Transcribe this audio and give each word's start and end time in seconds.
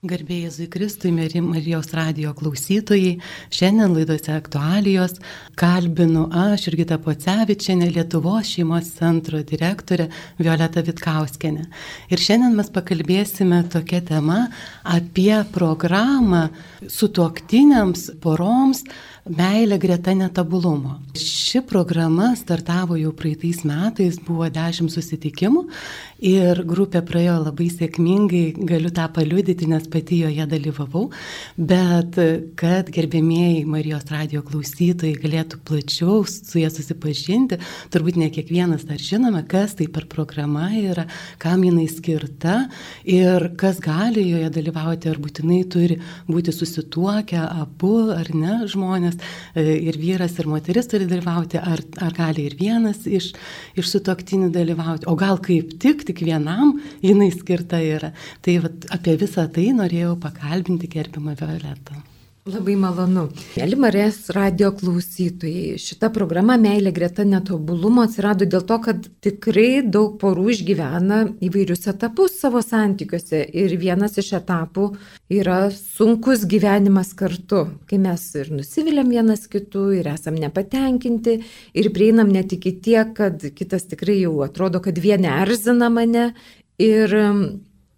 Garbėjai 0.00 0.46
Jėzui 0.46 0.66
Kristui, 0.72 1.10
mėly 1.12 1.42
Marijos 1.44 1.90
radio 1.92 2.30
klausytojai, 2.32 3.18
šiandien 3.52 3.92
laidose 3.92 4.32
aktualijos 4.32 5.18
kalbinu 5.60 6.22
aš 6.32 6.70
ir 6.70 6.78
Gita 6.78 6.96
Pocevičiane, 7.04 7.90
Lietuvos 7.92 8.48
šeimos 8.48 8.88
centro 8.96 9.42
direktorė 9.44 10.06
Violeta 10.40 10.80
Vitkauskenė. 10.86 11.66
Ir 12.08 12.24
šiandien 12.24 12.56
mes 12.56 12.72
pakalbėsime 12.72 13.60
tokia 13.76 14.00
tema 14.14 14.46
apie 14.88 15.36
programą 15.52 16.46
sutuoktiniams 16.88 18.08
poroms 18.24 18.86
Meilė 19.28 19.76
greta 19.76 20.14
netobulumo. 20.16 20.94
Ši 21.12 21.60
programa 21.68 22.30
startavo 22.38 22.96
jau 22.96 23.12
praeitais 23.14 23.60
metais, 23.68 24.16
buvo 24.24 24.48
dešimt 24.50 24.90
susitikimų 24.90 25.66
ir 26.24 26.62
grupė 26.66 27.02
praėjo 27.06 27.36
labai 27.44 27.68
sėkmingai, 27.70 28.56
galiu 28.66 28.90
tą 28.96 29.04
paliudyti, 29.12 29.68
nes 29.68 29.84
pati 29.92 30.20
joje 30.24 30.46
dalyvavau, 30.50 31.06
bet 31.56 32.18
kad 32.60 32.90
gerbėmėjai 32.94 33.64
Marijos 33.70 34.06
radio 34.10 34.42
klausytojai 34.46 35.18
galėtų 35.20 35.60
plačiau 35.66 36.22
su 36.28 36.60
jie 36.60 36.70
susipažinti, 36.72 37.60
turbūt 37.92 38.20
ne 38.20 38.30
kiekvienas 38.32 38.86
dar 38.88 39.00
žinome, 39.02 39.42
kas 39.50 39.76
tai 39.78 39.88
per 39.92 40.08
programa 40.10 40.70
yra, 40.76 41.06
kam 41.42 41.64
jinai 41.66 41.88
skirta 41.90 42.64
ir 43.04 43.50
kas 43.60 43.82
gali 43.84 44.28
joje 44.30 44.50
dalyvauti, 44.60 45.10
ar 45.10 45.20
būtinai 45.22 45.62
turi 45.70 46.00
būti 46.30 46.54
susituokę 46.54 47.40
abu 47.44 47.94
ar 48.14 48.34
ne 48.34 48.60
žmonės 48.70 49.20
E, 49.54 49.62
ir 49.88 49.98
vyras, 49.98 50.36
ir 50.38 50.48
moteris 50.50 50.88
turi 50.90 51.06
dalyvauti, 51.10 51.58
ar, 51.58 51.82
ar 52.02 52.14
gali 52.14 52.46
ir 52.48 52.56
vienas 52.58 53.02
iš, 53.08 53.30
iš 53.78 53.88
sutoktinių 53.90 54.50
dalyvauti, 54.54 55.08
o 55.10 55.16
gal 55.18 55.40
kaip 55.42 55.74
tik, 55.82 56.04
tik 56.06 56.22
vienam 56.26 56.76
jinai 57.04 57.30
skirta 57.34 57.80
yra. 57.82 58.12
Tai 58.44 58.56
vat, 58.66 58.86
apie 58.94 59.16
visą 59.20 59.46
tai 59.52 59.70
norėjau 59.80 60.14
pakalbinti 60.20 60.90
gerbimą 60.92 61.36
Violetą. 61.40 62.00
Labai 62.48 62.72
malonu. 62.80 63.26
Mėly 63.52 63.76
Marės 63.76 64.16
radio 64.32 64.70
klausytojai, 64.72 65.74
šita 65.76 66.08
programa 66.14 66.54
Meilė 66.56 66.88
greta 66.96 67.26
netobulumo 67.28 68.06
atsirado 68.06 68.48
dėl 68.48 68.64
to, 68.64 68.78
kad 68.80 69.04
tikrai 69.20 69.82
daug 69.84 70.14
porų 70.22 70.46
išgyvena 70.54 71.20
įvairius 71.44 71.84
etapus 71.92 72.38
savo 72.40 72.62
santykiuose 72.64 73.42
ir 73.44 73.76
vienas 73.82 74.16
iš 74.22 74.32
etapų 74.40 74.88
yra 75.36 75.60
sunkus 75.74 76.46
gyvenimas 76.48 77.12
kartu, 77.12 77.66
kai 77.84 78.00
mes 78.00 78.24
ir 78.40 78.48
nusiviliam 78.56 79.12
vienas 79.12 79.44
kitų 79.44 79.86
ir 80.00 80.08
esam 80.16 80.40
nepatenkinti 80.40 81.42
ir 81.76 81.92
prieinam 81.92 82.32
net 82.32 82.56
iki 82.56 82.78
tiek, 82.80 83.12
kad 83.20 83.50
kitas 83.52 83.84
tikrai 83.92 84.22
jau 84.24 84.38
atrodo, 84.48 84.80
kad 84.80 84.96
vieni 84.96 85.28
erzina 85.28 85.92
mane 85.92 86.30
ir 86.80 87.20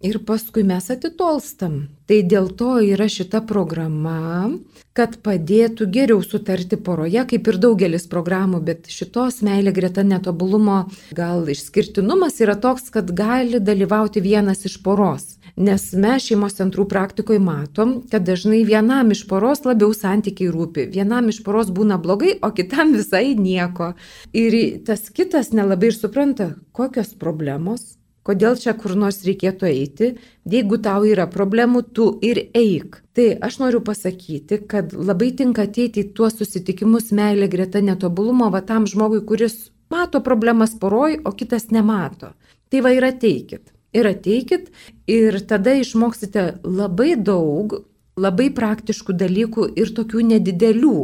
ir 0.03 0.19
paskui 0.27 0.63
mes 0.67 0.89
atitolstam. 0.91 1.87
Tai 2.07 2.19
dėl 2.27 2.49
to 2.59 2.75
yra 2.83 3.07
šita 3.07 3.39
programa, 3.47 4.51
kad 4.93 5.15
padėtų 5.25 5.87
geriau 5.95 6.19
sutarti 6.21 6.77
poroje, 6.77 7.23
kaip 7.29 7.47
ir 7.47 7.59
daugelis 7.63 8.09
programų, 8.11 8.59
bet 8.67 8.91
šitos 8.91 9.39
meilė 9.45 9.71
greta 9.73 10.03
netobulumo 10.03 10.83
gal 11.15 11.47
išskirtinumas 11.49 12.41
yra 12.43 12.57
toks, 12.59 12.91
kad 12.93 13.15
gali 13.15 13.63
dalyvauti 13.63 14.21
vienas 14.21 14.67
iš 14.67 14.81
poros. 14.83 15.37
Nes 15.53 15.91
mes 15.93 16.23
šeimos 16.25 16.55
centrų 16.57 16.87
praktikoje 16.89 17.39
matom, 17.39 17.99
kad 18.09 18.25
dažnai 18.25 18.63
vienam 18.65 19.11
iš 19.13 19.23
poros 19.29 19.61
labiau 19.67 19.93
santykiai 19.93 20.49
rūpi, 20.53 20.87
vienam 20.93 21.29
iš 21.29 21.43
poros 21.45 21.69
būna 21.69 21.99
blogai, 22.01 22.39
o 22.41 22.49
kitam 22.57 22.95
visai 22.97 23.35
nieko. 23.37 23.93
Ir 24.33 24.57
tas 24.87 25.11
kitas 25.13 25.53
nelabai 25.53 25.93
ir 25.93 25.97
supranta, 25.97 26.55
kokios 26.73 27.13
problemos, 27.21 27.93
kodėl 28.27 28.55
čia 28.59 28.73
kur 28.79 28.95
nors 28.99 29.21
reikėtų 29.27 29.67
eiti, 29.69 30.09
jeigu 30.49 30.79
tau 30.83 31.03
yra 31.07 31.27
problemų, 31.31 31.83
tu 31.95 32.07
ir 32.23 32.39
eik. 32.55 33.01
Tai 33.13 33.27
aš 33.47 33.59
noriu 33.61 33.83
pasakyti, 33.85 34.63
kad 34.69 34.95
labai 34.95 35.31
tinka 35.37 35.67
ateiti 35.67 36.03
į 36.03 36.13
tuos 36.17 36.39
susitikimus 36.39 37.11
meilė 37.15 37.49
greta 37.51 37.83
netobulumo, 37.83 38.49
va 38.53 38.63
tam 38.65 38.87
žmogui, 38.89 39.21
kuris 39.27 39.69
mato 39.93 40.23
problemas 40.25 40.75
poroj, 40.79 41.19
o 41.27 41.35
kitas 41.37 41.69
nemato. 41.71 42.33
Tai 42.71 42.81
va 42.81 42.93
ir 42.95 43.05
ateikit. 43.05 43.69
Ir 43.93 44.07
ateikit 44.09 44.71
ir 45.05 45.37
tada 45.45 45.75
išmoksite 45.77 46.45
labai 46.65 47.13
daug, 47.19 47.83
labai 48.17 48.49
praktiškų 48.53 49.13
dalykų 49.19 49.67
ir 49.77 49.93
tokių 49.93 50.23
nedidelių. 50.31 50.97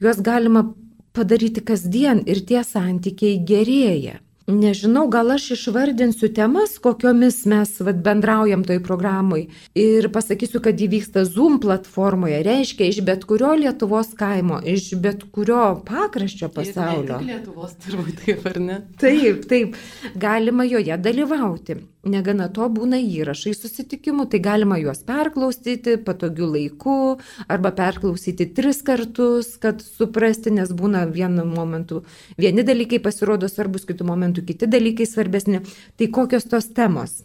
Juos 0.00 0.22
galima 0.24 0.64
padaryti 1.12 1.60
kasdien 1.60 2.22
ir 2.24 2.40
tie 2.48 2.62
santykiai 2.64 3.42
gerėja. 3.44 4.20
Nežinau, 4.50 5.06
gal 5.10 5.30
aš 5.34 5.50
išvardinsiu 5.54 6.30
temas, 6.34 6.76
kokiomis 6.82 7.44
mes 7.50 7.70
vat, 7.86 8.00
bendraujam 8.04 8.64
toj 8.66 8.80
programui 8.82 9.44
ir 9.78 10.08
pasakysiu, 10.12 10.62
kad 10.64 10.80
įvyksta 10.80 11.24
Zoom 11.28 11.60
platformoje, 11.62 12.40
reiškia 12.46 12.90
iš 12.90 13.00
bet 13.06 13.26
kurio 13.30 13.52
Lietuvos 13.60 14.12
kaimo, 14.18 14.58
iš 14.64 14.90
bet 15.02 15.22
kurio 15.34 15.62
pakraščio 15.86 16.50
pasaulio. 16.54 17.20
Lietuvos 17.26 17.76
turbūt 17.84 18.24
taip, 18.24 18.44
ar 18.50 18.60
ne? 18.64 18.80
Taip, 19.00 19.46
taip, 19.50 19.78
galima 20.18 20.66
joje 20.66 20.98
dalyvauti. 20.98 21.78
Negana 22.00 22.46
to 22.48 22.64
būna 22.72 22.96
įrašai 22.96 23.50
susitikimų, 23.52 24.24
tai 24.32 24.38
galima 24.40 24.78
juos 24.80 25.02
perklausyti 25.04 25.98
patogiu 26.00 26.46
laiku 26.48 27.18
arba 27.44 27.74
perklausyti 27.76 28.46
tris 28.56 28.80
kartus, 28.80 29.58
kad 29.60 29.82
suprasti, 29.84 30.48
nes 30.56 30.72
būna 30.72 31.04
vienu 31.12 31.44
momentu 31.44 32.00
vieni 32.40 32.64
dalykai 32.64 33.02
pasirodo 33.04 33.50
svarbus, 33.52 33.84
kitų 33.84 34.06
momentų 34.08 34.46
kiti 34.48 34.68
dalykai 34.70 35.04
svarbesni. 35.04 35.60
Tai 36.00 36.08
kokios 36.08 36.48
tos 36.48 36.70
temos? 36.72 37.20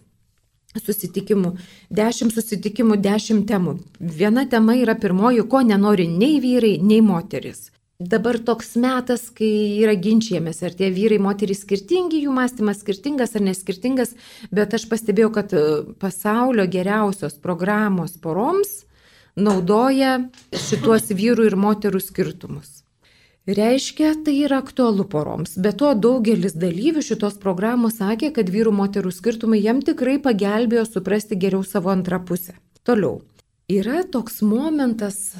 Susitikimų, 0.76 1.54
dešimt 1.88 2.36
susitikimų, 2.36 2.98
dešimt 3.00 3.48
temų. 3.48 3.78
Viena 4.00 4.44
tema 4.44 4.76
yra 4.76 4.98
pirmoji, 5.00 5.48
ko 5.48 5.64
nenori 5.64 6.10
nei 6.12 6.42
vyrai, 6.44 6.76
nei 6.84 7.00
moteris. 7.00 7.70
Dabar 8.00 8.36
toks 8.44 8.74
metas, 8.76 9.30
kai 9.32 9.80
yra 9.80 9.94
ginčiamės, 9.96 10.58
ar 10.68 10.74
tie 10.76 10.90
vyrai, 10.92 11.16
moterys 11.24 11.62
skirtingi, 11.64 12.26
jų 12.26 12.34
mąstymas 12.36 12.82
skirtingas 12.84 13.38
ar 13.40 13.46
neskirtingas, 13.46 14.12
bet 14.52 14.76
aš 14.76 14.84
pastebėjau, 14.92 15.30
kad 15.38 15.54
e, 15.56 15.62
pasaulio 16.02 16.66
geriausios 16.68 17.40
programos 17.40 18.18
poroms 18.20 18.82
naudoja 19.40 20.26
šituos 20.52 21.08
vyrų 21.16 21.48
ir 21.48 21.56
moterų 21.56 22.02
skirtumus. 22.04 22.82
Reiškia, 23.48 24.12
tai 24.26 24.34
yra 24.44 24.60
aktualu 24.60 25.06
poroms. 25.08 25.56
Be 25.56 25.72
to, 25.72 25.94
daugelis 25.96 26.58
dalyvių 26.60 27.00
šitos 27.06 27.40
programos 27.40 28.02
sakė, 28.02 28.34
kad 28.36 28.52
vyrų 28.52 28.76
moterų 28.76 29.16
skirtumai 29.16 29.62
jam 29.64 29.80
tikrai 29.80 30.18
pagelbėjo 30.20 30.84
suprasti 30.90 31.40
geriau 31.40 31.64
savo 31.64 31.96
antrą 31.96 32.20
pusę. 32.28 32.58
Toliau. 32.84 33.22
Yra 33.72 34.04
toks 34.04 34.42
momentas, 34.46 35.32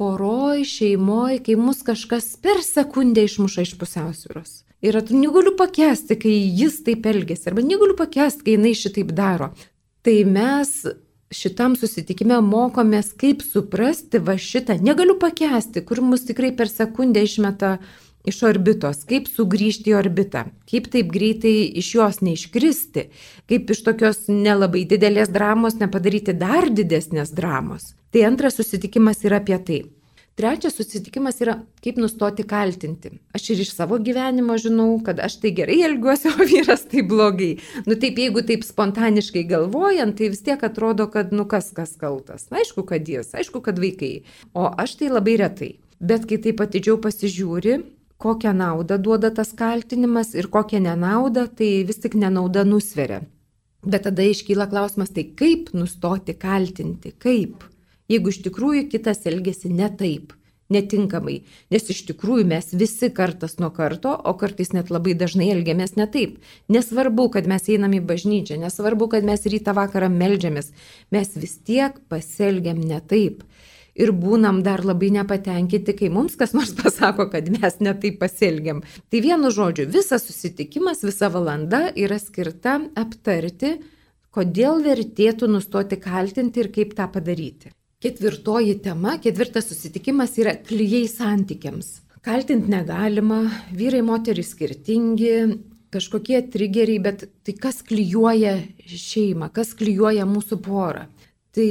poroj, 0.00 0.64
šeimoj, 0.64 1.42
kai 1.44 1.58
mus 1.60 1.82
kažkas 1.84 2.32
per 2.40 2.62
sekundę 2.64 3.26
išmuša 3.28 3.66
iš 3.66 3.76
pusiausvyros. 3.76 4.62
Ir 4.80 4.96
tu 5.04 5.18
negaliu 5.18 5.52
pakesti, 5.58 6.16
kai 6.16 6.32
jis 6.56 6.78
taip 6.86 7.04
elgesi, 7.10 7.50
arba 7.50 7.60
negaliu 7.60 7.98
pakesti, 7.98 8.46
kai 8.46 8.56
jinai 8.56 8.72
šitaip 8.80 9.12
daro. 9.12 9.50
Tai 10.00 10.16
mes 10.24 10.72
šitam 11.30 11.76
susitikime 11.76 12.40
mokomės, 12.40 13.12
kaip 13.20 13.44
suprasti 13.44 14.22
va 14.24 14.38
šitą, 14.40 14.78
negaliu 14.80 15.18
pakesti, 15.20 15.84
kur 15.84 16.00
mus 16.00 16.24
tikrai 16.30 16.54
per 16.56 16.72
sekundę 16.72 17.20
išmeta 17.28 17.76
iš 18.24 18.40
orbitos, 18.48 19.04
kaip 19.08 19.28
sugrįžti 19.28 19.92
į 19.92 19.98
orbitą, 20.00 20.46
kaip 20.68 20.88
taip 20.92 21.12
greitai 21.12 21.54
iš 21.80 21.94
jos 21.98 22.20
neiškristi, 22.24 23.08
kaip 23.52 23.76
iš 23.76 23.84
tokios 23.84 24.26
nelabai 24.32 24.86
didelės 24.88 25.32
dramos 25.32 25.76
nepadaryti 25.80 26.36
dar 26.40 26.72
didesnės 26.72 27.36
dramos. 27.36 27.94
Tai 28.10 28.26
antras 28.26 28.58
susitikimas 28.58 29.24
yra 29.24 29.38
apie 29.38 29.58
tai. 29.66 29.80
Trečias 30.40 30.78
susitikimas 30.78 31.36
yra, 31.44 31.58
kaip 31.84 31.98
nustoti 32.00 32.46
kaltinti. 32.48 33.10
Aš 33.36 33.50
ir 33.52 33.60
iš 33.60 33.74
savo 33.76 33.98
gyvenimo 34.00 34.54
žinau, 34.62 34.94
kad 35.04 35.20
aš 35.20 35.36
tai 35.42 35.50
gerai 35.58 35.82
elgiuosi, 35.84 36.30
o 36.32 36.46
vyras 36.48 36.86
tai 36.88 37.02
blogai. 37.04 37.50
Nu 37.84 37.98
taip, 38.00 38.18
jeigu 38.22 38.40
taip 38.48 38.64
spontaniškai 38.64 39.42
galvojant, 39.50 40.16
tai 40.16 40.30
vis 40.32 40.40
tiek 40.46 40.62
atrodo, 40.64 41.10
kad 41.12 41.34
nu 41.36 41.44
kas 41.50 41.68
kas 41.76 41.92
kaltas. 42.00 42.46
Aišku, 42.50 42.86
kad 42.88 43.04
jis, 43.04 43.34
aišku, 43.36 43.60
kad 43.66 43.78
vaikai. 43.82 44.22
O 44.56 44.64
aš 44.70 44.96
tai 45.02 45.10
labai 45.12 45.36
retai. 45.42 45.72
Bet 46.00 46.24
kai 46.30 46.40
taip 46.40 46.62
atidžiau 46.64 46.96
pasižiūri, 47.04 47.76
kokią 48.20 48.54
naudą 48.56 48.96
duoda 48.96 49.28
tas 49.34 49.52
kaltinimas 49.56 50.32
ir 50.34 50.48
kokią 50.48 50.80
nenaudą, 50.86 51.50
tai 51.52 51.82
vis 51.88 52.00
tik 52.00 52.16
nenauda 52.16 52.64
nusveria. 52.64 53.20
Bet 53.84 54.08
tada 54.08 54.24
iškyla 54.24 54.70
klausimas, 54.72 55.12
tai 55.12 55.26
kaip 55.36 55.74
nustoti 55.76 56.32
kaltinti, 56.36 57.12
kaip, 57.20 57.64
jeigu 58.10 58.34
iš 58.34 58.42
tikrųjų 58.48 58.88
kitas 58.92 59.24
elgesi 59.30 59.70
ne 59.72 59.88
taip, 59.94 60.34
netinkamai, 60.70 61.40
nes 61.72 61.88
iš 61.92 62.04
tikrųjų 62.10 62.46
mes 62.50 62.70
visi 62.78 63.10
kartas 63.14 63.58
nuo 63.62 63.70
karto, 63.74 64.12
o 64.14 64.34
kartais 64.38 64.72
net 64.76 64.92
labai 64.94 65.16
dažnai 65.18 65.50
elgiamės 65.54 65.96
ne 65.98 66.06
taip. 66.10 66.38
Nesvarbu, 66.72 67.28
kad 67.34 67.50
mes 67.50 67.66
einam 67.72 67.94
į 67.96 68.02
bažnyčią, 68.06 68.60
nesvarbu, 68.62 69.10
kad 69.14 69.26
mes 69.26 69.44
rytą 69.50 69.74
vakarą 69.76 70.10
melžiamės, 70.14 70.70
mes 71.14 71.34
vis 71.36 71.58
tiek 71.66 71.98
pasielgiam 72.12 72.80
ne 72.80 73.00
taip. 73.02 73.42
Ir 74.00 74.12
būnam 74.14 74.60
dar 74.64 74.84
labai 74.86 75.10
nepatenkinti, 75.12 75.96
kai 75.98 76.08
mums 76.14 76.38
kas 76.38 76.54
nors 76.56 76.70
pasako, 76.82 77.26
kad 77.32 77.50
mes 77.50 77.80
netaip 77.82 78.20
pasielgiam. 78.22 78.84
Tai 79.10 79.24
vienu 79.26 79.50
žodžiu, 79.52 79.88
visas 79.90 80.24
susitikimas, 80.28 81.02
visa 81.04 81.28
valanda 81.34 81.88
yra 81.98 82.20
skirta 82.22 82.78
aptarti, 82.94 83.80
kodėl 84.30 84.78
vertėtų 84.86 85.50
nustoti 85.50 85.98
kaltinti 85.98 86.62
ir 86.62 86.70
kaip 86.70 86.94
tą 86.94 87.10
padaryti. 87.10 87.74
Ketvirtoji 88.00 88.78
tema, 88.80 89.18
ketvirtas 89.20 89.66
susitikimas 89.68 90.38
yra 90.40 90.54
klyjei 90.56 91.04
santykiams. 91.04 91.98
Kaltinti 92.24 92.72
negalima, 92.72 93.42
vyrai, 93.76 94.00
moterys 94.00 94.54
skirtingi, 94.54 95.34
kažkokie 95.92 96.38
trigeriai, 96.48 97.02
bet 97.04 97.26
tai 97.44 97.54
kas 97.60 97.82
klyjuoja 97.84 98.54
šeimą, 98.88 99.50
kas 99.52 99.74
klyjuoja 99.76 100.24
mūsų 100.24 100.62
porą. 100.64 101.04
Tai 101.50 101.66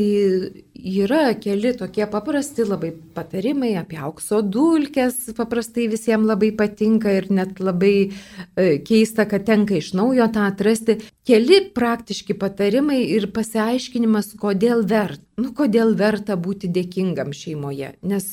yra 0.75 1.21
keli 1.39 1.69
tokie 1.79 2.03
paprasti 2.11 2.65
labai 2.67 2.89
patarimai 3.15 3.69
apie 3.79 3.95
aukso 4.03 4.41
dulkes, 4.43 5.29
paprastai 5.37 5.85
visiems 5.87 6.27
labai 6.27 6.49
patinka 6.51 7.13
ir 7.15 7.29
net 7.31 7.61
labai 7.63 7.93
e, 8.09 8.65
keista, 8.83 9.23
kad 9.31 9.45
tenka 9.47 9.77
iš 9.79 9.93
naujo 9.95 10.27
tą 10.35 10.49
atrasti. 10.49 10.97
Keli 11.23 11.61
praktiški 11.75 12.35
patarimai 12.41 12.99
ir 13.05 13.29
pasiaiškinimas, 13.31 14.33
kodėl 14.41 14.83
verta. 14.83 15.23
Nu, 15.39 15.53
kodėl 15.55 15.95
verta 15.95 16.35
būti 16.35 16.67
dėkingam 16.75 17.31
šeimoje. 17.31 17.93
Nes 18.03 18.27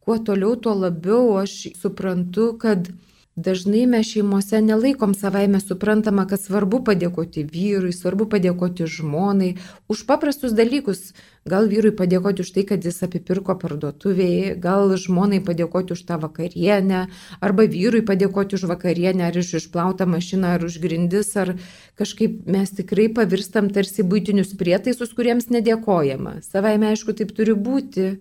kuo 0.00 0.16
toliau, 0.24 0.56
tuo 0.56 0.72
labiau 0.80 1.36
aš 1.42 1.74
suprantu, 1.76 2.54
kad 2.62 2.88
Dažnai 3.36 3.82
mes 3.84 4.06
šeimose 4.08 4.62
nelaikom 4.64 5.12
savaime 5.14 5.58
suprantama, 5.60 6.22
kad 6.24 6.40
svarbu 6.40 6.78
padėkoti 6.86 7.42
vyrui, 7.44 7.90
svarbu 7.92 8.24
padėkoti 8.32 8.86
žmonai 8.88 9.50
už 9.92 10.06
paprastus 10.08 10.54
dalykus. 10.56 11.10
Gal 11.44 11.68
vyrui 11.68 11.90
padėkoti 11.98 12.40
už 12.40 12.52
tai, 12.54 12.64
kad 12.70 12.86
jis 12.88 13.02
apipirko 13.04 13.58
parduotuvėje, 13.60 14.54
gal 14.62 14.88
žmonai 14.96 15.42
padėkoti 15.44 15.92
už 15.92 16.00
tą 16.08 16.16
vakarienę, 16.22 17.02
arba 17.44 17.66
vyrui 17.74 18.00
padėkoti 18.08 18.56
už 18.56 18.64
vakarienę, 18.70 19.26
ar 19.28 19.36
už 19.36 19.52
išplautą 19.60 20.06
mašiną, 20.08 20.54
ar 20.56 20.64
už 20.64 20.78
grindis, 20.80 21.34
ar 21.36 21.52
kažkaip 22.00 22.40
mes 22.48 22.72
tikrai 22.72 23.10
pavirstam 23.20 23.68
tarsi 23.68 24.00
būtinius 24.00 24.56
prietaisus, 24.56 25.12
kuriems 25.12 25.52
nedėkojama. 25.52 26.38
Savaime 26.40 26.88
aišku, 26.94 27.12
taip 27.20 27.36
turi 27.36 27.52
būti. 27.52 28.14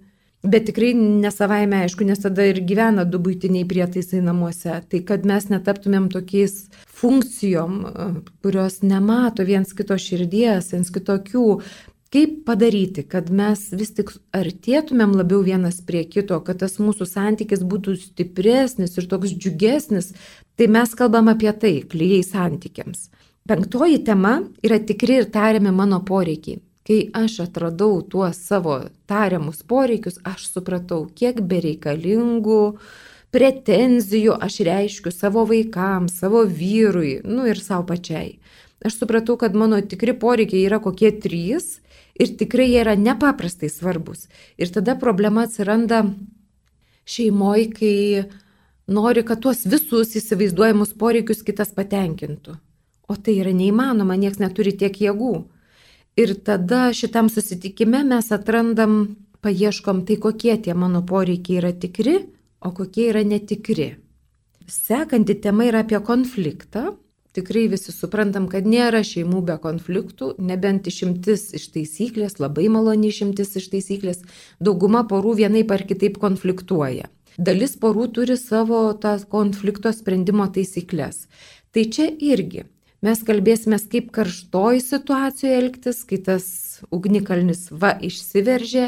Bet 0.45 0.67
tikrai 0.69 0.91
nesavaime 0.95 1.79
aišku, 1.85 2.05
nes 2.05 2.21
tada 2.21 2.45
ir 2.45 2.59
gyvena 2.69 3.05
du 3.09 3.17
būtiniai 3.23 3.65
prietaisai 3.69 4.21
namuose. 4.21 4.77
Tai 4.91 4.99
kad 5.07 5.25
mes 5.25 5.47
netaptumėm 5.49 6.05
tokiais 6.13 6.67
funkcijom, 6.99 7.79
kurios 8.45 8.81
nemato 8.85 9.45
viens 9.47 9.73
kito 9.73 9.97
širdies, 9.97 10.69
viens 10.75 10.91
kitokių. 10.93 11.47
Kaip 12.13 12.35
padaryti, 12.47 13.03
kad 13.09 13.31
mes 13.33 13.63
vis 13.75 13.91
tik 13.97 14.13
artėtumėm 14.37 15.17
labiau 15.17 15.41
vienas 15.43 15.81
prie 15.83 16.05
kito, 16.07 16.37
kad 16.45 16.61
tas 16.61 16.77
mūsų 16.79 17.07
santykis 17.09 17.65
būtų 17.65 17.97
stipresnis 18.03 18.95
ir 18.95 19.09
toks 19.11 19.33
džiugesnis, 19.33 20.13
tai 20.55 20.69
mes 20.71 20.93
kalbam 20.95 21.33
apie 21.33 21.51
tai, 21.51 21.73
klyjei 21.89 22.21
santykiams. 22.23 23.09
Penktoji 23.49 23.99
tema 24.05 24.37
yra 24.63 24.79
tikri 24.79 25.19
ir 25.23 25.27
tariami 25.33 25.73
mano 25.75 25.99
poreikiai. 26.05 26.61
Kai 26.85 26.99
aš 27.17 27.39
atradau 27.47 28.03
tuos 28.05 28.37
savo 28.37 28.75
tariamus 29.09 29.63
poreikius, 29.65 30.19
aš 30.21 30.45
supratau, 30.53 31.07
kiek 31.17 31.39
bereikalingų 31.41 32.59
pretenzijų 33.33 34.35
aš 34.45 34.59
reiškiu 34.67 35.11
savo 35.11 35.47
vaikams, 35.49 36.19
savo 36.21 36.43
vyrui, 36.45 37.17
nu 37.25 37.47
ir 37.49 37.57
savo 37.59 37.87
pačiai. 37.89 38.37
Aš 38.85 38.99
supratau, 39.01 39.33
kad 39.41 39.57
mano 39.57 39.79
tikri 39.81 40.13
poreikiai 40.13 40.67
yra 40.67 40.77
kokie 40.83 41.09
trys 41.23 41.79
ir 42.21 42.35
tikrai 42.37 42.69
jie 42.69 42.83
yra 42.83 42.93
nepaprastai 42.99 43.71
svarbus. 43.71 44.27
Ir 44.61 44.69
tada 44.69 44.93
problema 44.99 45.47
atsiranda 45.49 46.03
šeimoje, 47.09 47.71
kai 47.73 47.95
nori, 48.85 49.25
kad 49.25 49.41
tuos 49.41 49.65
visus 49.65 50.13
įsivaizduojamus 50.21 50.93
poreikius 51.01 51.41
kitas 51.45 51.73
patenkintų. 51.73 52.59
O 53.09 53.17
tai 53.17 53.39
yra 53.41 53.53
neįmanoma, 53.57 54.17
niekas 54.21 54.41
neturi 54.41 54.77
tiek 54.77 54.95
jėgų. 55.01 55.33
Ir 56.15 56.31
tada 56.43 56.93
šitam 56.93 57.29
susitikime 57.29 58.03
mes 58.07 58.31
atrandam, 58.31 59.15
paieškom, 59.43 60.05
tai 60.07 60.15
kokie 60.15 60.55
tie 60.63 60.73
mano 60.73 61.01
poreikiai 61.05 61.59
yra 61.59 61.71
tikri, 61.75 62.15
o 62.63 62.71
kokie 62.71 63.09
yra 63.11 63.23
netikri. 63.27 63.89
Sekanti 64.71 65.35
tema 65.41 65.67
yra 65.67 65.83
apie 65.83 65.99
konfliktą. 65.99 66.93
Tikrai 67.35 67.65
visi 67.67 67.91
suprantam, 67.91 68.45
kad 68.47 68.63
nėra 68.63 69.01
šeimų 69.03 69.41
be 69.49 69.57
konfliktų, 69.59 70.29
nebent 70.39 70.87
išimtis 70.87 71.49
iš 71.59 71.65
taisyklės, 71.73 72.37
labai 72.39 72.69
maloni 72.71 73.11
išimtis 73.11 73.51
iš 73.59 73.67
taisyklės. 73.73 74.23
Dauguma 74.63 75.03
porų 75.09 75.35
vienaip 75.41 75.73
ar 75.75 75.83
kitaip 75.89 76.15
konfliktuoja. 76.21 77.11
Dalis 77.35 77.75
porų 77.75 78.07
turi 78.15 78.39
savo 78.39 78.85
tas 79.03 79.27
konflikto 79.27 79.91
sprendimo 79.91 80.47
taisyklės. 80.47 81.25
Tai 81.75 81.83
čia 81.91 82.07
irgi 82.07 82.63
Mes 83.05 83.19
kalbėsime, 83.21 83.77
kaip 83.91 84.07
karštoj 84.15 84.79
situacijoje 84.81 85.57
elgtis, 85.59 85.99
kai 86.09 86.17
tas 86.25 86.45
ugnikalnis 86.95 87.67
va 87.69 87.91
išsiveržė 88.01 88.87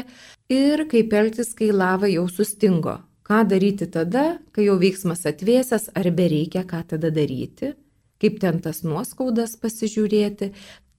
ir 0.50 0.82
kaip 0.90 1.12
elgtis, 1.14 1.52
kai 1.54 1.68
lava 1.70 2.10
jau 2.10 2.24
sustingo. 2.32 2.96
Ką 3.28 3.44
daryti 3.46 3.86
tada, 3.92 4.40
kai 4.56 4.64
jau 4.66 4.78
veiksmas 4.80 5.22
atvėsęs, 5.28 5.90
ar 5.94 6.08
bereikia 6.16 6.64
ką 6.66 6.80
tada 6.94 7.12
daryti, 7.14 7.74
kaip 8.18 8.40
ten 8.42 8.58
tas 8.64 8.82
nuoskaudas 8.82 9.54
pasižiūrėti. 9.62 10.50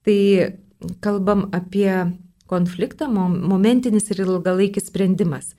Tai 0.06 0.20
kalbam 1.04 1.48
apie 1.52 1.92
konfliktą, 2.48 3.10
momentinis 3.10 4.08
ir 4.14 4.24
ilgalaikis 4.24 4.88
sprendimas. 4.88 5.52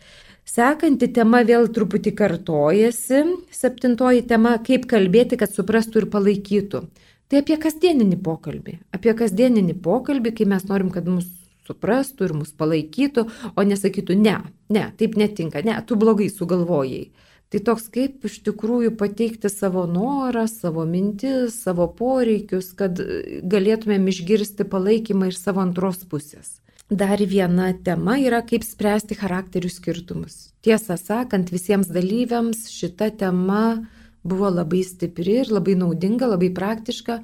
Sekanti 0.47 1.11
tema 1.13 1.43
vėl 1.45 1.69
truputį 1.69 2.15
kartojasi. 2.17 3.21
Septintoji 3.53 4.25
tema- 4.27 4.57
kaip 4.67 4.89
kalbėti, 4.89 5.37
kad 5.37 5.53
suprastų 5.53 6.03
ir 6.03 6.09
palaikytų. 6.17 6.85
Tai 7.31 7.39
apie 7.39 7.55
kasdieninį 7.63 8.17
pokalbį. 8.25 8.73
Apie 8.91 9.13
kasdieninį 9.15 9.77
pokalbį, 9.85 10.33
kai 10.35 10.47
mes 10.51 10.65
norim, 10.67 10.89
kad 10.91 11.05
mus 11.07 11.29
suprastų 11.63 12.27
ir 12.27 12.33
mus 12.35 12.51
palaikytų, 12.59 13.23
o 13.55 13.63
nesakytų, 13.63 14.17
ne, 14.19 14.33
ne, 14.73 14.89
taip 14.99 15.15
netinka, 15.15 15.61
ne, 15.63 15.77
tu 15.87 15.95
blogai 15.95 16.27
sugalvojai. 16.27 17.05
Tai 17.51 17.61
toks 17.67 17.87
kaip 17.91 18.27
iš 18.27 18.37
tikrųjų 18.45 18.93
pateikti 18.99 19.47
savo 19.51 19.85
norą, 19.87 20.43
savo 20.51 20.83
mintis, 20.87 21.55
savo 21.63 21.87
poreikius, 21.95 22.73
kad 22.75 22.99
galėtumėm 22.99 24.11
išgirsti 24.11 24.67
palaikymą 24.71 25.31
iš 25.31 25.39
savo 25.39 25.63
antros 25.63 26.03
pusės. 26.11 26.59
Dar 26.91 27.23
viena 27.23 27.69
tema 27.87 28.17
yra, 28.19 28.41
kaip 28.43 28.67
spręsti 28.67 29.15
charakterių 29.19 29.71
skirtumus. 29.71 30.49
Tiesą 30.63 30.99
sakant, 30.99 31.51
visiems 31.51 31.87
dalyviams 31.91 32.65
šita 32.71 33.07
tema 33.19 33.85
buvo 34.23 34.49
labai 34.49 34.83
stipri 34.85 35.41
ir 35.41 35.51
labai 35.51 35.75
naudinga, 35.79 36.29
labai 36.29 36.51
praktiška. 36.53 37.19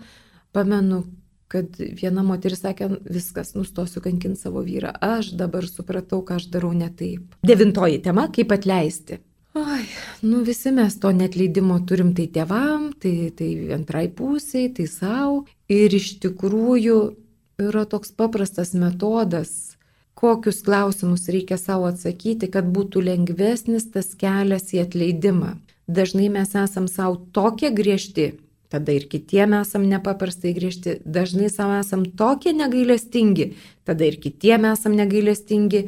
Pamenu, 0.56 1.04
kad 1.52 1.78
viena 1.80 2.24
moteris 2.26 2.64
sakė, 2.64 2.90
viskas, 3.08 3.54
nustosiu 3.56 4.02
kankinti 4.04 4.42
savo 4.42 4.64
vyrą. 4.66 4.92
Aš 5.04 5.32
dabar 5.40 5.68
supratau, 5.70 6.24
ką 6.26 6.42
aš 6.42 6.50
darau 6.54 6.74
ne 6.76 6.90
taip. 6.90 7.38
Devintoji 7.48 8.02
tema- 8.04 8.28
kaip 8.36 8.52
atleisti. 8.52 9.20
Oi, 9.58 9.86
nu 10.22 10.44
visi 10.44 10.72
mes 10.72 11.00
to 11.00 11.12
netleidimo 11.12 11.80
turim 11.88 12.14
tai 12.14 12.28
tėvam, 12.28 12.92
tai, 13.00 13.32
tai 13.36 13.72
antrai 13.74 14.08
pusiai, 14.08 14.74
tai 14.74 14.86
savo. 14.86 15.46
Ir 15.68 15.90
iš 15.90 16.20
tikrųjų 16.20 17.16
yra 17.58 17.86
toks 17.86 18.12
paprastas 18.12 18.74
metodas, 18.74 19.78
kokius 20.14 20.62
klausimus 20.62 21.26
reikia 21.28 21.58
savo 21.58 21.88
atsakyti, 21.90 22.52
kad 22.52 22.66
būtų 22.66 23.02
lengvesnis 23.02 23.90
tas 23.90 24.14
kelias 24.14 24.74
į 24.74 24.86
atleidimą 24.86 25.56
dažnai 25.88 26.30
mes 26.30 26.54
esam 26.56 26.88
savo 26.92 27.18
tokie 27.34 27.72
griežti, 27.72 28.34
tada 28.70 28.92
ir 28.92 29.08
kitiem 29.08 29.56
esam 29.62 29.88
nepaprastai 29.88 30.54
griežti, 30.56 31.00
dažnai 31.06 31.50
savo 31.50 31.80
esam 31.80 32.06
tokie 32.20 32.54
negailestingi, 32.54 33.54
tada 33.88 34.08
ir 34.08 34.20
kitiem 34.22 34.68
esam 34.74 34.96
negailestingi. 35.00 35.88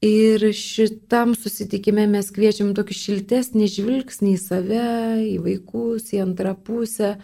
Ir 0.00 0.40
šitam 0.56 1.34
susitikime 1.36 2.06
mes 2.08 2.30
kviečiam 2.32 2.70
tokį 2.72 2.94
šiltesnį 2.96 3.66
žvilgsnį 3.68 4.30
į 4.32 4.38
save, 4.40 4.86
į 5.28 5.34
vaikus, 5.44 6.06
į 6.16 6.22
antrą 6.24 6.54
pusę, 6.56 7.18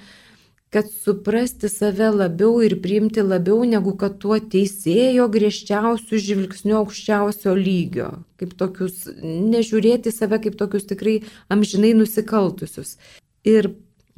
kad 0.77 0.91
suprasti 0.93 1.71
save 1.73 2.11
labiau 2.13 2.59
ir 2.61 2.75
priimti 2.85 3.23
labiau 3.25 3.63
negu 3.65 3.95
kad 3.97 4.19
tuo 4.21 4.37
teisėjo 4.37 5.25
griežčiausių 5.33 6.19
žvilgsnių 6.21 6.75
aukščiausio 6.83 7.55
lygio, 7.57 8.11
kaip 8.37 8.53
tokius, 8.61 9.07
nežiūrėti 9.25 10.13
save 10.13 10.37
kaip 10.45 10.59
tokius 10.61 10.85
tikrai 10.91 11.15
amžinai 11.49 11.95
nusikaltusius. 11.97 12.99
Ir 13.49 13.71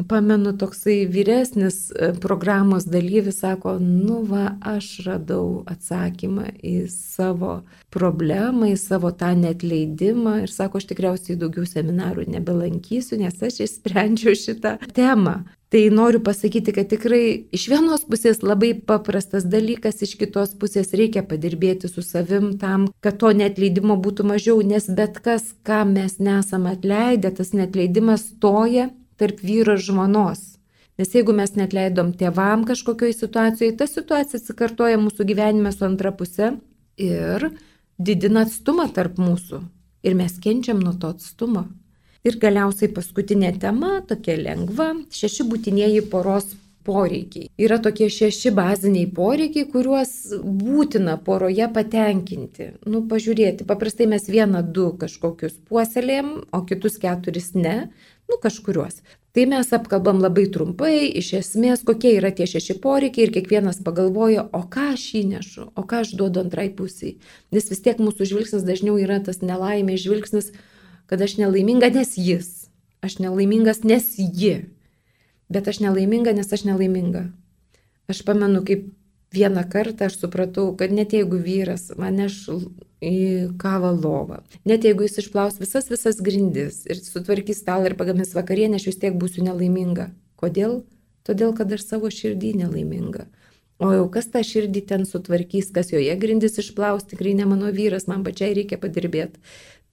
pamenu, 0.06 0.52
toksai 0.58 1.06
vyresnis 1.10 1.90
e, 1.90 2.12
programos 2.20 2.86
dalyvis 2.86 3.40
sako, 3.42 3.78
nu 3.82 4.22
va, 4.28 4.52
aš 4.62 4.90
radau 5.06 5.64
atsakymą 5.66 6.52
į 6.62 6.76
savo 6.92 7.62
problemą, 7.94 8.70
į 8.70 8.78
savo 8.78 9.10
tą 9.10 9.32
netleidimą 9.38 10.42
ir 10.44 10.54
sako, 10.54 10.78
aš 10.78 10.90
tikriausiai 10.92 11.38
daugiau 11.40 11.66
seminarų 11.66 12.28
nebelankysiu, 12.30 13.18
nes 13.18 13.42
aš 13.42 13.62
išsprendžiau 13.66 14.38
šitą 14.38 14.78
temą. 14.94 15.40
Tai 15.68 15.82
noriu 15.92 16.22
pasakyti, 16.24 16.72
kad 16.72 16.86
tikrai 16.88 17.48
iš 17.52 17.66
vienos 17.68 18.06
pusės 18.08 18.38
labai 18.40 18.70
paprastas 18.72 19.44
dalykas, 19.44 19.98
iš 20.00 20.14
kitos 20.16 20.54
pusės 20.56 20.94
reikia 20.96 21.20
padirbėti 21.28 21.90
su 21.92 22.00
savim 22.06 22.54
tam, 22.62 22.86
kad 23.04 23.18
to 23.20 23.34
netleidimo 23.36 23.98
būtų 24.00 24.24
mažiau, 24.30 24.62
nes 24.64 24.88
bet 24.88 25.18
kas, 25.20 25.50
ką 25.68 25.82
mes 25.90 26.16
nesam 26.24 26.64
atleidę, 26.70 27.34
tas 27.36 27.52
netleidimas 27.52 28.30
stoja 28.30 28.88
tarp 29.18 29.42
vyro 29.44 29.76
ir 29.76 29.82
žmonos. 29.84 30.44
Nes 30.98 31.12
jeigu 31.14 31.34
mes 31.34 31.52
net 31.54 31.74
leidom 31.76 32.10
tėvam 32.18 32.64
kažkokioje 32.66 33.20
situacijoje, 33.20 33.76
ta 33.78 33.86
situacija 33.86 34.40
atsikartoja 34.40 34.98
mūsų 34.98 35.26
gyvenime 35.28 35.70
su 35.74 35.86
antra 35.86 36.10
pusė 36.10 36.56
ir 36.98 37.50
didina 37.98 38.42
atstumą 38.46 38.88
tarp 38.94 39.20
mūsų. 39.22 39.62
Ir 40.06 40.16
mes 40.18 40.38
kenčiam 40.42 40.80
nuo 40.82 40.94
to 40.98 41.12
atstumo. 41.14 41.68
Ir 42.26 42.38
galiausiai 42.42 42.90
paskutinė 42.94 43.52
tema, 43.62 44.00
tokia 44.06 44.34
lengva, 44.40 44.90
šeši 45.14 45.46
būtinieji 45.46 46.02
poros 46.10 46.50
poreikiai. 46.88 47.50
Yra 47.60 47.78
tokie 47.84 48.08
šeši 48.12 48.52
baziniai 48.56 49.08
poreikiai, 49.14 49.68
kuriuos 49.68 50.12
būtina 50.40 51.18
poroje 51.24 51.68
patenkinti. 51.74 52.72
Nu, 52.88 53.04
pažiūrėti, 53.10 53.68
paprastai 53.68 54.08
mes 54.10 54.28
vieną, 54.32 54.64
du 54.64 54.90
kažkokius 55.00 55.60
puoselėjom, 55.68 56.34
o 56.52 56.62
kitus 56.68 56.96
keturis 57.02 57.52
ne, 57.58 57.76
nu 58.28 58.40
kažkuriuos. 58.42 59.02
Tai 59.36 59.44
mes 59.46 59.68
apkalbam 59.76 60.22
labai 60.24 60.46
trumpai, 60.50 60.94
iš 61.20 61.34
esmės, 61.42 61.84
kokie 61.86 62.14
yra 62.16 62.32
tie 62.34 62.48
šeši 62.48 62.78
poreikiai 62.82 63.28
ir 63.28 63.34
kiekvienas 63.36 63.82
pagalvoja, 63.86 64.46
o 64.56 64.64
ką 64.72 64.94
aš 64.94 65.04
įnešu, 65.20 65.68
o 65.76 65.84
ką 65.84 66.00
aš 66.06 66.14
duodu 66.18 66.42
antrai 66.46 66.70
pusiai. 66.74 67.18
Nes 67.54 67.68
vis 67.70 67.84
tiek 67.84 68.00
mūsų 68.00 68.30
žvilgsnis 68.32 68.64
dažniau 68.66 68.96
yra 68.98 69.20
tas 69.24 69.44
nelaimė 69.44 70.00
žvilgsnis, 70.00 70.50
kad 71.08 71.22
aš 71.22 71.36
nelaiminga, 71.42 71.92
nes 71.92 72.16
jis. 72.16 72.50
Aš 73.04 73.20
nelaimingas, 73.22 73.84
nes 73.86 74.16
ji 74.18 74.56
bet 75.52 75.68
aš 75.68 75.80
nelaiminga, 75.84 76.34
nes 76.36 76.52
aš 76.52 76.64
nelaiminga. 76.68 77.28
Aš 78.08 78.22
pamenu, 78.24 78.62
kaip 78.64 78.86
vieną 79.34 79.64
kartą 79.68 80.08
aš 80.08 80.18
supratau, 80.22 80.70
kad 80.76 80.92
net 80.92 81.12
jeigu 81.12 81.40
vyras 81.44 81.90
mane 82.00 82.28
į 83.04 83.16
kavą 83.60 83.92
lovą, 83.94 84.40
net 84.68 84.86
jeigu 84.88 85.04
jis 85.04 85.20
išplaus 85.24 85.58
visas 85.60 85.90
visas 85.92 86.22
grindis 86.24 86.84
ir 86.88 87.00
sutvarkys 87.00 87.60
stalą 87.62 87.90
ir 87.90 87.98
pagamins 87.98 88.32
vakarienę, 88.36 88.80
aš 88.80 88.88
vis 88.90 89.02
tiek 89.02 89.18
būsiu 89.20 89.44
nelaiminga. 89.46 90.10
Kodėl? 90.40 90.82
Todėl, 91.28 91.52
kad 91.52 91.72
aš 91.74 91.84
savo 91.84 92.08
širdį 92.08 92.54
nelaiminga. 92.62 93.26
O 93.78 93.92
jau 93.94 94.06
kas 94.10 94.26
tą 94.32 94.40
širdį 94.42 94.80
ten 94.88 95.04
sutvarkys, 95.06 95.68
kas 95.74 95.92
joje 95.92 96.14
grindis 96.18 96.56
išplaus, 96.58 97.04
tikrai 97.10 97.34
ne 97.38 97.44
mano 97.46 97.68
vyras, 97.74 98.08
man 98.10 98.24
pačiai 98.26 98.56
reikia 98.56 98.78
padirbėti. 98.80 99.38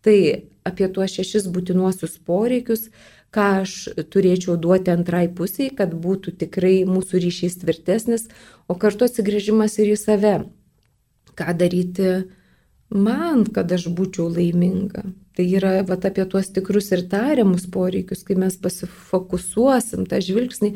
Tai 0.06 0.18
apie 0.66 0.88
tuos 0.94 1.14
šešis 1.14 1.50
būtinuosius 1.54 2.18
poreikius 2.26 2.88
ką 3.36 3.48
aš 3.64 3.74
turėčiau 4.14 4.56
duoti 4.62 4.94
antrai 4.94 5.26
pusiai, 5.28 5.74
kad 5.76 5.94
būtų 6.06 6.38
tikrai 6.46 6.78
mūsų 6.88 7.22
ryšys 7.26 7.60
tvirtesnis, 7.64 8.30
o 8.72 8.78
kartu 8.80 9.10
atsigrėžimas 9.10 9.78
ir 9.82 9.94
į 9.94 10.00
save. 10.00 10.36
Ką 11.36 11.56
daryti 11.60 12.12
man, 12.90 13.44
kad 13.52 13.72
aš 13.76 13.90
būčiau 13.98 14.30
laiminga. 14.32 15.04
Tai 15.36 15.46
yra 15.58 15.82
vat, 15.88 16.06
apie 16.08 16.24
tuos 16.32 16.48
tikrus 16.56 16.94
ir 16.96 17.04
tariamus 17.12 17.66
poreikius, 17.72 18.24
kai 18.24 18.38
mes 18.40 18.56
pasifokusuosim 18.56 20.06
tą 20.08 20.22
žvilgsnį, 20.24 20.72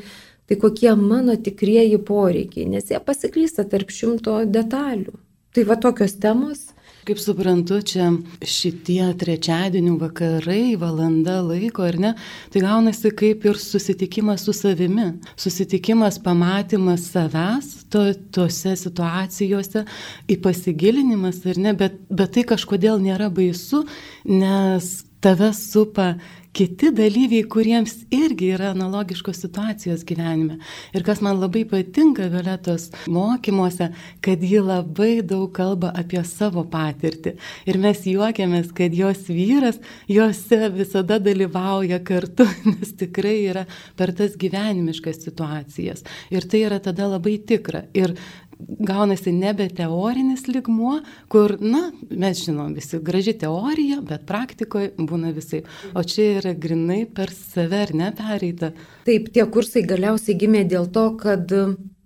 tai 0.49 0.57
kokie 0.59 0.91
mano 0.99 1.37
tikrieji 1.39 2.01
poreikiai, 2.03 2.67
nes 2.67 2.91
jie 2.91 2.99
pasiklysta 3.05 3.63
tarp 3.71 3.93
šimto 3.93 4.41
detalių. 4.49 5.15
Tai 5.55 5.63
va 5.69 5.79
tokios 5.81 6.17
temos 6.21 6.67
Kaip 7.09 7.17
suprantu, 7.17 7.79
čia 7.89 8.11
šitie 8.45 9.01
trečiadienių 9.17 9.95
vakarai, 9.97 10.75
valanda 10.77 11.39
laiko, 11.41 11.81
ar 11.81 11.95
ne, 11.97 12.11
tai 12.53 12.61
gaunasi 12.61 13.09
kaip 13.17 13.47
ir 13.49 13.57
susitikimas 13.57 14.43
su 14.45 14.53
savimi, 14.53 15.07
susitikimas, 15.33 16.19
pamatymas 16.21 17.07
savęs 17.09 17.71
to, 17.89 18.03
tose 18.29 18.75
situacijose, 18.77 19.87
į 20.29 20.37
pasigilinimas, 20.43 21.41
ar 21.49 21.57
ne, 21.65 21.73
bet, 21.81 21.97
bet 22.13 22.35
tai 22.37 22.45
kažkodėl 22.53 23.01
nėra 23.01 23.31
baisu, 23.33 23.87
nes 24.29 24.91
tave 25.25 25.49
supa 25.57 26.11
kiti 26.59 26.89
dalyviai, 26.91 27.45
kuriems 27.47 27.93
irgi 28.11 28.49
yra 28.57 28.73
analogiškos 28.73 29.37
situacijos 29.45 30.03
gyvenime. 30.07 30.57
Ir 30.91 31.05
kas 31.07 31.21
man 31.23 31.39
labai 31.39 31.61
patinka 31.69 32.27
Violetos 32.33 32.89
mokymuose, 33.07 33.87
kad 34.25 34.43
ji 34.43 34.59
labai 34.63 35.21
daug 35.23 35.53
kalba 35.55 35.93
apie 35.95 36.19
savo 36.27 36.65
patirtį. 36.67 37.37
Ir 37.69 37.79
mes 37.79 38.03
juokiamės, 38.11 38.73
kad 38.75 38.95
jos 38.95 39.23
vyras 39.31 39.79
juose 40.11 40.59
visada 40.75 41.21
dalyvauja 41.23 42.01
kartu, 42.03 42.47
nes 42.73 42.91
tikrai 42.99 43.37
yra 43.53 43.63
per 43.95 44.11
tas 44.17 44.35
gyvenimiškas 44.39 45.23
situacijas. 45.29 46.03
Ir 46.33 46.49
tai 46.49 46.65
yra 46.67 46.81
tada 46.83 47.07
labai 47.13 47.37
tikra. 47.39 47.85
Ir 47.95 48.17
gaunasi 48.59 49.31
nebe 49.31 49.67
teorinis 49.75 50.47
ligmuo, 50.47 50.99
kur, 51.31 51.55
na, 51.61 51.89
mes 52.09 52.43
žinom 52.45 52.73
visi, 52.75 52.99
graži 53.03 53.35
teorija, 53.39 54.01
bet 54.05 54.25
praktikoje 54.29 54.91
būna 54.97 55.31
visai. 55.35 55.63
O 55.95 56.03
čia 56.03 56.39
yra 56.39 56.53
grinai 56.53 57.05
per 57.05 57.31
save 57.35 57.85
ar 57.85 57.93
ne 57.95 58.09
pereita. 58.15 58.73
Taip, 59.07 59.31
tie 59.35 59.45
kursai 59.47 59.85
galiausiai 59.87 60.37
gimė 60.39 60.65
dėl 60.69 60.91
to, 60.93 61.07
kad 61.21 61.55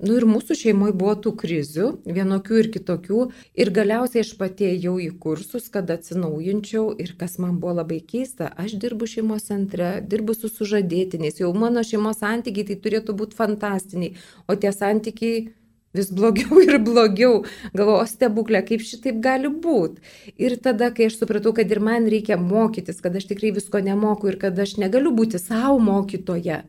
Nu 0.03 0.17
ir 0.19 0.25
mūsų 0.27 0.55
šeimoje 0.59 0.91
buvo 0.99 1.13
tų 1.23 1.31
krizių, 1.39 1.85
vienokių 2.03 2.57
ir 2.59 2.67
kitokių. 2.73 3.19
Ir 3.55 3.69
galiausiai 3.71 4.25
aš 4.25 4.33
patėjau 4.35 4.97
į 4.99 5.13
kursus, 5.23 5.69
kad 5.71 5.87
atsinaujinčiau. 5.95 6.89
Ir 6.99 7.13
kas 7.19 7.37
man 7.39 7.55
buvo 7.61 7.77
labai 7.77 8.01
keista, 8.03 8.49
aš 8.59 8.75
dirbu 8.83 9.07
šeimos 9.07 9.47
centre, 9.47 9.93
dirbu 10.03 10.35
su 10.35 10.51
sužadėtiniais. 10.51 11.39
Jau 11.39 11.53
mano 11.55 11.85
šeimos 11.87 12.19
santykiai 12.19 12.67
tai 12.73 12.81
turėtų 12.83 13.15
būti 13.21 13.39
fantastiniai. 13.39 14.17
O 14.51 14.59
tie 14.59 14.73
santykiai 14.75 15.45
vis 15.93 16.11
blogiau 16.11 16.61
ir 16.63 16.79
blogiau. 16.83 17.41
Galvoju, 17.73 18.01
o 18.01 18.09
stebuklė, 18.09 18.63
kaip 18.67 18.85
šitaip 18.85 19.21
gali 19.23 19.49
būti. 19.49 20.03
Ir 20.41 20.57
tada, 20.63 20.91
kai 20.95 21.09
aš 21.09 21.19
supratau, 21.21 21.53
kad 21.55 21.71
ir 21.71 21.81
man 21.83 22.09
reikia 22.11 22.39
mokytis, 22.41 23.01
kad 23.03 23.15
aš 23.15 23.29
tikrai 23.31 23.53
visko 23.55 23.83
nemoku 23.83 24.31
ir 24.31 24.39
kad 24.41 24.59
aš 24.59 24.77
negaliu 24.81 25.13
būti 25.15 25.41
savo 25.41 25.79
mokytoje. 25.83 26.63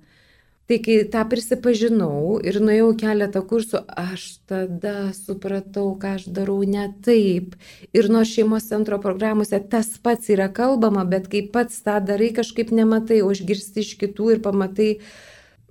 Tai 0.64 0.78
kai 0.80 0.94
tą 1.12 1.20
prisipažinau 1.28 2.38
ir 2.40 2.56
nuėjau 2.64 2.94
keletą 2.96 3.42
kursų, 3.44 3.82
aš 4.00 4.22
tada 4.48 5.10
supratau, 5.12 5.90
ką 6.00 6.14
aš 6.16 6.24
darau 6.32 6.62
ne 6.64 6.86
taip. 7.04 7.52
Ir 7.92 8.08
nors 8.08 8.32
šeimos 8.32 8.70
centro 8.70 8.96
programuose 9.02 9.60
tas 9.60 9.90
pats 10.00 10.32
yra 10.32 10.48
kalbama, 10.48 11.04
bet 11.04 11.28
kai 11.28 11.42
pats 11.52 11.84
tą 11.84 11.98
darai, 12.00 12.30
kažkaip 12.32 12.72
nematai, 12.72 13.20
o 13.20 13.28
išgirsti 13.36 13.84
iš 13.84 13.92
kitų 14.00 14.30
ir 14.32 14.40
pamatai, 14.46 14.88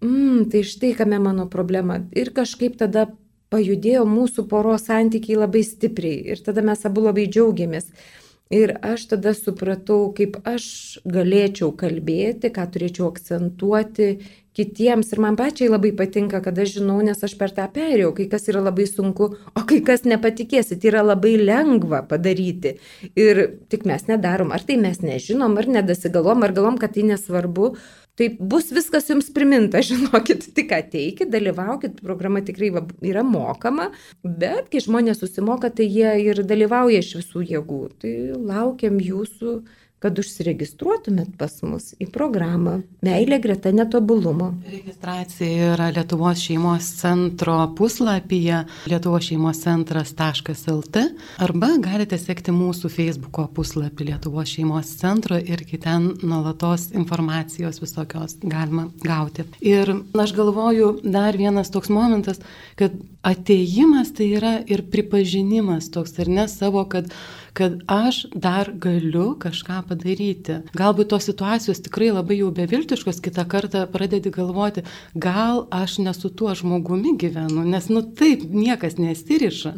mm, 0.06 0.46
tai 0.54 0.62
štai 0.62 0.94
kame 1.02 1.18
mano 1.26 1.50
problema. 1.50 1.98
Ir 2.14 2.30
kažkaip 2.38 2.78
tada 2.78 3.08
pajudėjo 3.54 4.04
mūsų 4.10 4.48
poros 4.50 4.90
santykiai 4.90 5.40
labai 5.46 5.64
stipriai 5.68 6.34
ir 6.34 6.44
tada 6.44 6.66
mes 6.66 6.84
abu 6.90 7.06
labai 7.06 7.30
džiaugiamės. 7.30 7.94
Ir 8.54 8.76
aš 8.86 9.08
tada 9.14 9.32
supratau, 9.34 10.12
kaip 10.14 10.36
aš 10.46 10.66
galėčiau 11.10 11.72
kalbėti, 11.80 12.52
ką 12.54 12.68
turėčiau 12.76 13.08
akcentuoti 13.08 14.10
kitiems. 14.54 15.10
Ir 15.16 15.22
man 15.24 15.38
pačiai 15.40 15.72
labai 15.72 15.94
patinka, 15.98 16.42
kad 16.44 16.60
aš 16.62 16.76
žinau, 16.76 17.00
nes 17.06 17.18
aš 17.26 17.34
per 17.40 17.54
tą 17.56 17.66
perėjau, 17.74 18.12
kai 18.18 18.28
kas 18.30 18.46
yra 18.52 18.62
labai 18.68 18.86
sunku, 18.90 19.32
o 19.58 19.66
kai 19.70 19.80
kas 19.86 20.06
nepatikėsit, 20.06 20.86
yra 20.86 21.02
labai 21.06 21.34
lengva 21.42 22.04
padaryti. 22.10 22.76
Ir 23.18 23.44
tik 23.74 23.88
mes 23.90 24.06
nedarom, 24.12 24.54
ar 24.54 24.62
tai 24.68 24.78
mes 24.82 25.02
nežinom, 25.02 25.58
ar 25.58 25.72
nedasigalvom, 25.80 26.46
ar 26.46 26.54
galvom, 26.54 26.78
kad 26.82 26.94
tai 26.94 27.08
nesvarbu. 27.10 27.74
Tai 28.14 28.28
bus 28.38 28.68
viskas 28.70 29.08
jums 29.10 29.32
priminta, 29.34 29.82
žinokit, 29.88 30.46
tik 30.54 30.74
ateikit, 30.76 31.32
dalyvaukit, 31.34 32.02
programa 32.06 32.44
tikrai 32.46 32.70
yra 33.10 33.24
mokama, 33.26 33.90
bet 34.22 34.70
kai 34.74 34.84
žmonės 34.86 35.24
susimoka, 35.24 35.72
tai 35.74 35.88
jie 35.90 36.12
ir 36.28 36.44
dalyvauja 36.46 37.02
iš 37.02 37.16
visų 37.22 37.46
jėgų. 37.56 37.82
Tai 38.04 38.14
laukiam 38.38 39.02
jūsų 39.02 39.56
kad 40.04 40.20
užsiregistruotumėt 40.20 41.38
pas 41.40 41.54
mus 41.64 41.94
į 42.02 42.08
programą 42.12 42.82
Meilė 43.04 43.40
greta 43.44 43.72
netobulumo. 43.76 44.54
Registracija 44.68 45.74
yra 45.74 45.90
Lietuvos 45.96 46.40
šeimos 46.44 46.84
centro 47.00 47.56
puslapyje 47.78 48.64
lietuvos-šeimos-centras.lt 48.92 50.96
arba 51.44 51.70
galite 51.84 52.18
sekti 52.20 52.52
mūsų 52.56 52.90
Facebook'o 52.94 53.48
puslapį 53.56 54.02
Lietuvos 54.12 54.48
šeimos 54.56 54.88
centro 55.00 55.36
ir 55.40 55.60
ten 55.84 56.02
nuolatos 56.24 56.82
informacijos 56.94 57.82
visokios 57.82 58.38
galima 58.44 58.88
gauti. 59.04 59.44
Ir 59.64 59.96
aš 60.20 60.34
galvoju, 60.36 61.00
dar 61.04 61.38
vienas 61.40 61.72
toks 61.74 61.90
momentas, 61.94 62.40
kad 62.80 62.92
ateimas 63.24 64.14
tai 64.16 64.28
yra 64.38 64.54
ir 64.68 64.84
pripažinimas 64.92 65.92
toks, 65.94 66.20
ar 66.20 66.28
ne 66.28 66.48
savo, 66.52 66.86
kad 66.90 67.06
kad 67.54 67.80
aš 67.88 68.26
dar 68.34 68.72
galiu 68.74 69.34
kažką 69.40 69.82
padaryti. 69.90 70.60
Galbūt 70.78 71.12
tos 71.14 71.28
situacijos 71.30 71.84
tikrai 71.86 72.10
labai 72.14 72.40
jau 72.40 72.50
beviltiškos, 72.56 73.22
kitą 73.24 73.46
kartą 73.50 73.86
pradedi 73.94 74.32
galvoti, 74.34 74.84
gal 75.14 75.66
aš 75.74 76.00
nesu 76.06 76.32
tuo 76.34 76.54
žmogumi 76.58 77.16
gyvenu, 77.22 77.66
nes, 77.70 77.90
nu 77.94 78.02
taip, 78.18 78.46
niekas 78.50 78.98
nesiriša, 78.98 79.74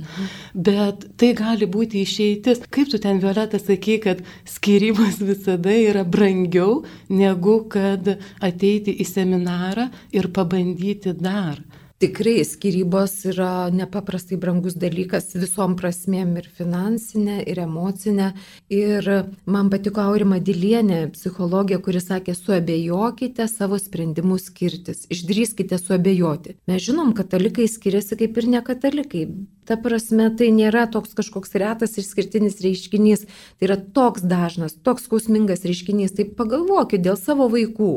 bet 0.54 1.08
tai 1.20 1.34
gali 1.38 1.68
būti 1.68 2.04
išeitis. 2.06 2.64
Kaip 2.72 2.92
tu 2.92 3.02
ten, 3.02 3.20
Violeta, 3.24 3.60
sakai, 3.60 4.00
kad 4.04 4.24
skirybos 4.48 5.20
visada 5.24 5.76
yra 5.76 6.06
brangiau 6.08 6.84
negu 7.10 7.62
kad 7.72 8.16
ateiti 8.44 8.96
į 8.96 9.08
seminarą 9.10 9.90
ir 10.16 10.32
pabandyti 10.36 11.16
dar. 11.20 11.60
Tikrai 11.96 12.44
skirybos 12.44 13.14
yra 13.32 13.70
nepaprastai 13.72 14.36
brangus 14.36 14.74
dalykas 14.76 15.30
visom 15.40 15.78
prasmėm 15.80 16.34
ir 16.42 16.50
finansinė, 16.58 17.38
ir 17.48 17.62
emocinė. 17.64 18.26
Ir 18.68 19.08
man 19.48 19.70
patiko 19.72 20.04
Aurima 20.04 20.42
Dilienė, 20.44 21.06
psichologija, 21.14 21.80
kuris 21.80 22.10
sakė, 22.10 22.36
suabejokite 22.36 23.48
savo 23.48 23.80
sprendimus 23.80 24.50
skirtis, 24.50 25.06
išdrįskite 25.08 25.80
suabejoti. 25.80 26.58
Mes 26.68 26.84
žinom, 26.84 27.16
katalikai 27.16 27.70
skiriasi 27.72 28.20
kaip 28.20 28.44
ir 28.44 28.52
nekatalikai. 28.58 29.26
Ta 29.64 29.80
prasme, 29.80 30.28
tai 30.36 30.52
nėra 30.52 30.90
toks 30.92 31.16
kažkoks 31.16 31.56
retas 31.64 31.96
išskirtinis 31.96 32.60
reiškinys, 32.60 33.24
tai 33.56 33.72
yra 33.72 33.80
toks 33.80 34.28
dažnas, 34.28 34.76
toks 34.84 35.08
skausmingas 35.08 35.64
reiškinys. 35.64 36.20
Tai 36.20 36.28
pagalvokit 36.36 37.08
dėl 37.08 37.16
savo 37.16 37.48
vaikų 37.56 37.94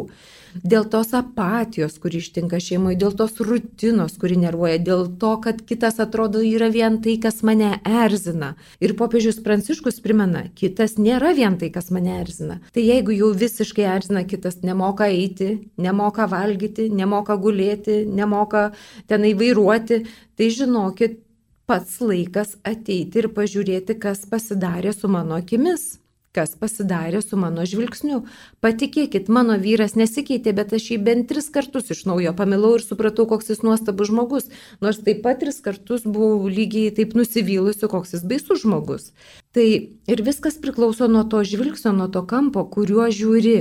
dėl 0.64 0.86
tos 0.90 1.12
apatijos, 1.16 1.98
kuri 2.02 2.20
ištinka 2.22 2.60
šeimoje, 2.62 2.98
dėl 3.00 3.14
tos 3.18 3.36
rutinos, 3.42 4.16
kuri 4.20 4.38
nervuoja, 4.40 4.78
dėl 4.82 5.06
to, 5.20 5.34
kad 5.44 5.60
kitas 5.68 6.00
atrodo 6.02 6.42
yra 6.44 6.70
vien 6.72 7.00
tai, 7.04 7.18
kas 7.22 7.42
mane 7.46 7.76
erzina. 7.84 8.54
Ir 8.84 8.96
popiežius 8.98 9.40
Pranciškus 9.44 10.00
primena, 10.04 10.46
kitas 10.58 10.96
nėra 10.98 11.34
vien 11.36 11.58
tai, 11.60 11.70
kas 11.74 11.92
mane 11.94 12.18
erzina. 12.20 12.58
Tai 12.74 12.84
jeigu 12.84 13.14
jau 13.16 13.30
visiškai 13.36 13.86
erzina 13.90 14.24
kitas, 14.28 14.60
nemoka 14.66 15.10
eiti, 15.12 15.54
nemoka 15.76 16.28
valgyti, 16.30 16.88
nemoka 16.90 17.38
gulėti, 17.40 18.02
nemoka 18.08 18.70
tenai 19.10 19.34
vairuoti, 19.38 20.02
tai 20.38 20.50
žinokit, 20.54 21.22
pats 21.68 21.98
laikas 22.00 22.56
ateiti 22.64 23.20
ir 23.20 23.28
pažiūrėti, 23.36 23.98
kas 24.00 24.24
pasidarė 24.30 24.94
su 24.96 25.10
mano 25.12 25.36
akimis 25.36 25.98
kas 26.36 26.54
pasidarė 26.60 27.20
su 27.24 27.38
mano 27.40 27.64
žvilgsniu. 27.68 28.22
Patikėkit, 28.64 29.30
mano 29.32 29.56
vyras 29.60 29.96
nesikeitė, 29.98 30.54
bet 30.56 30.74
aš 30.76 30.90
jį 30.92 30.98
bent 31.06 31.28
tris 31.30 31.48
kartus 31.54 31.90
iš 31.94 32.04
naujo 32.08 32.34
pamilau 32.36 32.74
ir 32.78 32.84
supratau, 32.84 33.26
koks 33.30 33.52
jis 33.52 33.64
nuostabus 33.66 34.10
žmogus. 34.10 34.50
Nors 34.84 35.00
taip 35.04 35.22
pat 35.24 35.40
tris 35.42 35.60
kartus 35.64 36.04
buvau 36.06 36.50
lygiai 36.52 36.92
taip 36.94 37.16
nusivylusi, 37.18 37.88
koks 37.90 38.16
jis 38.16 38.26
baisus 38.28 38.64
žmogus. 38.64 39.12
Tai 39.56 39.68
ir 39.68 40.24
viskas 40.26 40.60
priklauso 40.60 41.08
nuo 41.08 41.24
to 41.24 41.40
žvilgsnio, 41.46 41.94
nuo 41.96 42.10
to 42.12 42.24
kampo, 42.28 42.66
kuriuo 42.68 43.08
žiūri. 43.14 43.58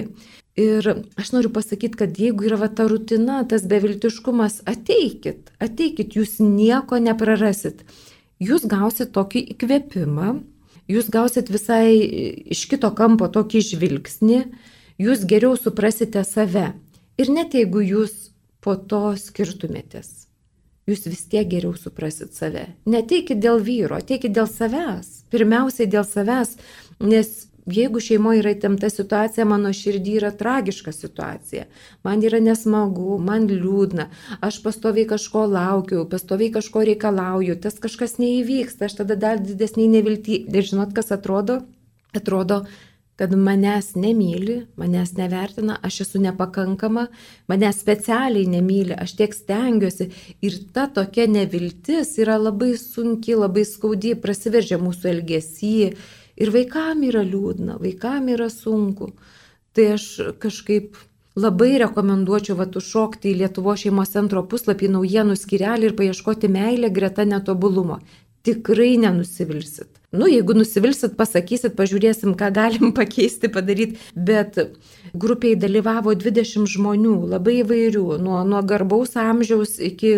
Ir 0.58 0.88
aš 1.22 1.32
noriu 1.36 1.52
pasakyti, 1.54 2.00
kad 2.00 2.18
jeigu 2.18 2.48
yra 2.50 2.58
va, 2.58 2.68
ta 2.74 2.88
rutina, 2.90 3.44
tas 3.46 3.62
beviltiškumas, 3.70 4.64
ateikit, 4.66 5.52
ateikit, 5.62 6.18
jūs 6.18 6.40
nieko 6.42 6.98
neprarasit. 6.98 7.84
Jūs 8.42 8.66
gausit 8.70 9.14
tokį 9.14 9.44
įkvėpimą, 9.54 10.32
jūs 10.92 11.10
gausit 11.14 11.52
visai 11.52 11.94
iš 12.56 12.66
kito 12.72 12.92
kampo 12.96 13.30
tokį 13.32 13.64
žvilgsnį, 13.72 14.40
jūs 15.02 15.26
geriau 15.30 15.58
suprasite 15.60 16.24
save. 16.28 16.72
Ir 17.18 17.34
net 17.34 17.56
jeigu 17.58 17.82
jūs 17.82 18.32
po 18.62 18.76
to 18.76 19.16
skirtumėtės, 19.18 20.28
jūs 20.90 21.06
vis 21.10 21.24
tiek 21.32 21.48
geriau 21.50 21.76
suprasit 21.78 22.36
save. 22.38 22.68
Neteikit 22.90 23.40
dėl 23.42 23.62
vyro, 23.64 24.00
ateikit 24.02 24.34
dėl 24.36 24.50
savęs. 24.52 25.24
Pirmiausiai 25.34 25.90
dėl 25.92 26.06
savęs, 26.08 26.56
nes 27.04 27.48
jeigu 27.68 28.02
šeimoje 28.04 28.42
yra 28.42 28.54
įtempta 28.56 28.90
situacija, 28.92 29.46
mano 29.48 29.72
širdį 29.76 30.16
yra 30.22 30.32
tragiška 30.36 30.94
situacija. 30.96 31.68
Man 32.08 32.24
yra 32.26 32.40
nesmagu, 32.44 33.18
man 33.20 33.48
liūdna, 33.52 34.08
aš 34.42 34.62
pastoviai 34.64 35.08
kažko 35.10 35.46
laukiu, 35.52 36.06
pastoviai 36.10 36.54
kažko 36.56 36.86
reikalauju, 36.88 37.60
tas 37.64 37.80
kažkas 37.84 38.18
neįvyksta, 38.24 38.88
aš 38.88 39.00
tada 39.02 39.20
dar 39.20 39.42
didesnį 39.44 39.88
neviltį. 39.98 40.44
Ir 40.52 40.70
žinot, 40.72 40.94
kas 40.96 41.12
atrodo? 41.16 41.62
Atrodo, 42.16 42.64
kad 43.18 43.34
manęs 43.34 43.96
nemyli, 43.98 44.60
manęs 44.78 45.16
nevertina, 45.18 45.80
aš 45.82 46.04
esu 46.06 46.22
nepakankama, 46.22 47.08
manęs 47.50 47.80
specialiai 47.82 48.46
nemyli, 48.50 48.94
aš 48.94 49.16
tiek 49.18 49.34
stengiuosi 49.34 50.12
ir 50.46 50.60
ta 50.74 50.86
tokia 50.94 51.26
neviltis 51.30 52.14
yra 52.22 52.38
labai 52.38 52.76
sunki, 52.78 53.34
labai 53.36 53.66
skaudi, 53.66 54.14
prasiveržia 54.22 54.78
mūsų 54.82 55.12
elgesį 55.16 55.74
Ir 56.38 56.54
vaikam 56.54 57.02
yra 57.08 57.24
liūdna, 57.26 57.80
vaikam 57.82 58.30
yra 58.30 58.50
sunku. 58.54 59.12
Tai 59.74 59.92
aš 59.96 60.08
kažkaip 60.42 60.98
labai 61.38 61.78
rekomenduočiau 61.82 62.58
vat 62.58 62.78
užšokti 62.78 63.32
į 63.32 63.42
Lietuvo 63.44 63.76
šeimos 63.78 64.14
centro 64.14 64.44
puslapį 64.50 64.90
naujienų 64.96 65.38
skirelį 65.38 65.92
ir 65.92 65.98
paieškoti 65.98 66.50
meilę 66.50 66.90
greta 66.94 67.26
netobulumo. 67.26 68.00
Tikrai 68.48 68.96
nenusivilsit. 69.02 69.90
Nu, 70.16 70.28
jeigu 70.32 70.56
nusivilsit, 70.56 71.18
pasakysit, 71.20 71.74
pažiūrėsim, 71.76 72.32
ką 72.40 72.48
galim 72.56 72.94
pakeisti, 73.00 73.52
padaryti. 73.52 74.00
Bet 74.16 74.58
grupiai 75.14 75.58
dalyvavo 75.60 76.16
20 76.16 76.70
žmonių, 76.72 77.18
labai 77.34 77.60
įvairių, 77.64 78.06
nuo, 78.24 78.40
nuo 78.48 78.64
garbaus 78.64 79.18
amžiaus 79.20 79.78
iki 79.84 80.14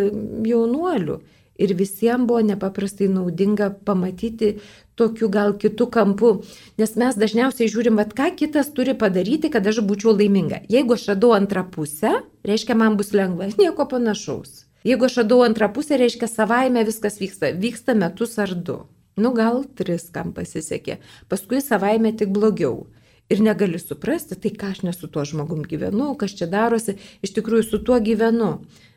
jaunuolių. 0.45 1.19
Ir 1.59 1.73
visiems 1.75 2.27
buvo 2.27 2.39
nepaprastai 2.47 3.09
naudinga 3.11 3.69
pamatyti 3.85 4.53
tokiu 4.99 5.27
gal 5.31 5.55
kitų 5.59 5.89
kampų. 5.91 6.31
Nes 6.79 6.95
mes 6.99 7.17
dažniausiai 7.19 7.67
žiūrim, 7.71 7.99
at 7.99 8.15
ką 8.15 8.31
kitas 8.39 8.71
turi 8.75 8.95
padaryti, 8.99 9.51
kad 9.51 9.67
aš 9.67 9.81
būčiau 9.87 10.15
laiminga. 10.15 10.63
Jeigu 10.71 10.95
aš 10.95 11.09
radau 11.13 11.33
antrą 11.35 11.65
pusę, 11.67 12.21
reiškia, 12.47 12.77
man 12.79 12.95
bus 12.99 13.11
lengva. 13.15 13.51
Nieko 13.59 13.87
panašaus. 13.91 14.63
Jeigu 14.87 15.09
aš 15.09 15.19
radau 15.23 15.43
antrą 15.43 15.67
pusę, 15.75 15.99
reiškia, 15.99 16.31
savaime 16.31 16.85
viskas 16.87 17.19
vyksta. 17.19 17.51
Vyksta 17.59 17.95
metus 17.99 18.37
ar 18.39 18.55
du. 18.55 18.79
Nu 19.19 19.33
gal 19.35 19.65
tris, 19.75 20.07
kam 20.15 20.31
pasisekė. 20.31 21.01
Paskui 21.27 21.59
savaime 21.63 22.13
tik 22.15 22.31
blogiau. 22.31 22.87
Ir 23.29 23.43
negali 23.45 23.77
suprasti, 23.77 24.39
tai 24.39 24.49
ką 24.55 24.71
aš 24.73 24.79
nesu 24.87 25.09
tuo 25.11 25.21
žmogum 25.27 25.61
gyvenu, 25.69 26.15
kas 26.17 26.31
čia 26.39 26.47
darosi, 26.49 26.95
iš 27.21 27.35
tikrųjų 27.35 27.65
su 27.67 27.79
tuo 27.85 27.99
gyvenu 28.01 28.55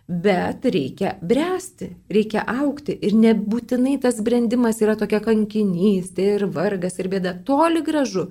bet 0.08 0.64
reikia 0.64 1.14
bręsti, 1.22 1.92
reikia 2.12 2.42
aukti 2.48 2.96
ir 3.06 3.14
nebūtinai 3.16 3.98
tas 4.02 4.18
brendimas 4.24 4.82
yra 4.82 4.96
tokia 4.98 5.22
kankinystė 5.24 6.34
ir 6.36 6.46
vargas 6.52 6.98
ir 6.98 7.08
bėda, 7.12 7.36
toli 7.46 7.84
gražu. 7.86 8.28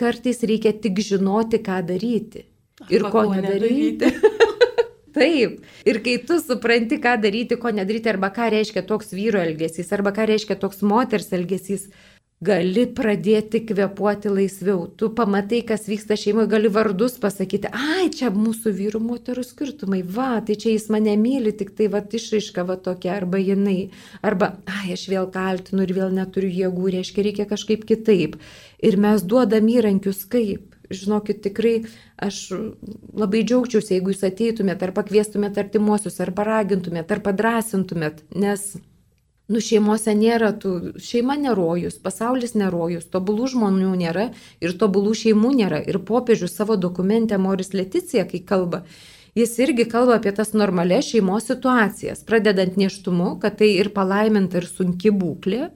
Kartais 0.00 0.40
reikia 0.46 0.72
tik 0.72 1.02
žinoti, 1.04 1.60
ką 1.60 1.82
daryti 1.84 2.46
ir 2.88 3.04
Arba 3.04 3.10
ko 3.10 3.26
ko 3.28 3.34
nedaryti. 3.34 4.12
Taip. 5.16 5.58
Ir 5.84 5.98
kai 6.04 6.16
tu 6.22 6.38
supranti, 6.38 7.00
ką 7.02 7.16
daryti, 7.22 7.58
ko 7.58 7.72
nedaryti, 7.74 8.08
arba 8.12 8.30
ką 8.34 8.46
reiškia 8.54 8.84
toks 8.86 9.10
vyro 9.16 9.42
elgesys, 9.42 9.90
arba 9.92 10.12
ką 10.14 10.28
reiškia 10.30 10.56
toks 10.60 10.84
moters 10.86 11.32
elgesys, 11.34 11.88
gali 12.40 12.86
pradėti 12.96 13.60
kvepuoti 13.68 14.30
laisviau. 14.32 14.86
Tu 14.96 15.10
pamatai, 15.12 15.60
kas 15.68 15.84
vyksta 15.90 16.16
šeimoje, 16.16 16.48
gali 16.48 16.70
vardus 16.72 17.18
pasakyti, 17.20 17.68
ai, 17.68 18.08
čia 18.16 18.30
mūsų 18.32 18.72
vyrų 18.78 19.02
moterų 19.04 19.44
skirtumai, 19.44 20.00
va, 20.16 20.38
tai 20.46 20.56
čia 20.56 20.72
jis 20.72 20.88
mane 20.92 21.18
myli, 21.20 21.52
tik 21.52 21.74
tai 21.76 21.90
va 21.92 22.00
išraiška 22.00 22.64
va 22.64 22.78
tokia, 22.80 23.12
arba 23.18 23.42
jinai, 23.44 23.90
arba, 24.24 24.54
ai, 24.64 24.96
aš 24.96 25.04
vėl 25.12 25.28
kaltinu 25.34 25.84
ir 25.84 25.94
vėl 26.00 26.16
neturiu 26.16 26.48
jėgų, 26.62 26.96
reiškia, 26.96 27.28
reikia 27.28 27.48
kažkaip 27.50 27.84
kitaip. 27.84 28.40
Ir 28.80 28.96
mes 28.96 29.20
duodam 29.20 29.68
įrankius 29.68 30.24
kaip. 30.24 30.64
Žinokit, 30.90 31.44
tikrai 31.44 31.84
aš 32.18 32.48
labai 33.14 33.44
džiaugčiausi, 33.44 33.92
jeigu 33.94 34.10
jūs 34.10 34.24
ateitumėt 34.26 34.80
ar 34.82 34.90
pakviestumėt 34.96 35.60
artimuosius, 35.60 36.16
ar 36.24 36.32
paragintumėt, 36.34 37.12
ar 37.14 37.20
padrasintumėt, 37.22 38.24
nes 38.34 38.72
Nu, 39.50 39.58
šeimose 39.58 40.12
nėra 40.14 40.52
tų, 40.62 40.72
šeima 41.02 41.34
nerojus, 41.40 41.96
pasaulis 41.98 42.52
nerojus, 42.54 43.08
tobulų 43.10 43.48
žmonių 43.50 43.94
nėra 43.98 44.28
ir 44.62 44.76
tobulų 44.78 45.16
šeimų 45.24 45.50
nėra. 45.58 45.80
Ir 45.90 45.98
popiežius 46.06 46.54
savo 46.54 46.76
dokumente 46.78 47.38
Moris 47.38 47.74
Leticija, 47.74 48.28
kai 48.30 48.38
kalba, 48.46 48.84
jis 49.34 49.56
irgi 49.58 49.88
kalba 49.90 50.20
apie 50.20 50.30
tas 50.36 50.54
normalias 50.54 51.08
šeimos 51.10 51.50
situacijas, 51.50 52.22
pradedant 52.28 52.78
neštumu, 52.78 53.32
kad 53.42 53.58
tai 53.58 53.72
ir 53.82 53.90
palaiminta 53.96 54.62
ir 54.62 54.70
sunki 54.70 55.10
būklė, 55.10 55.72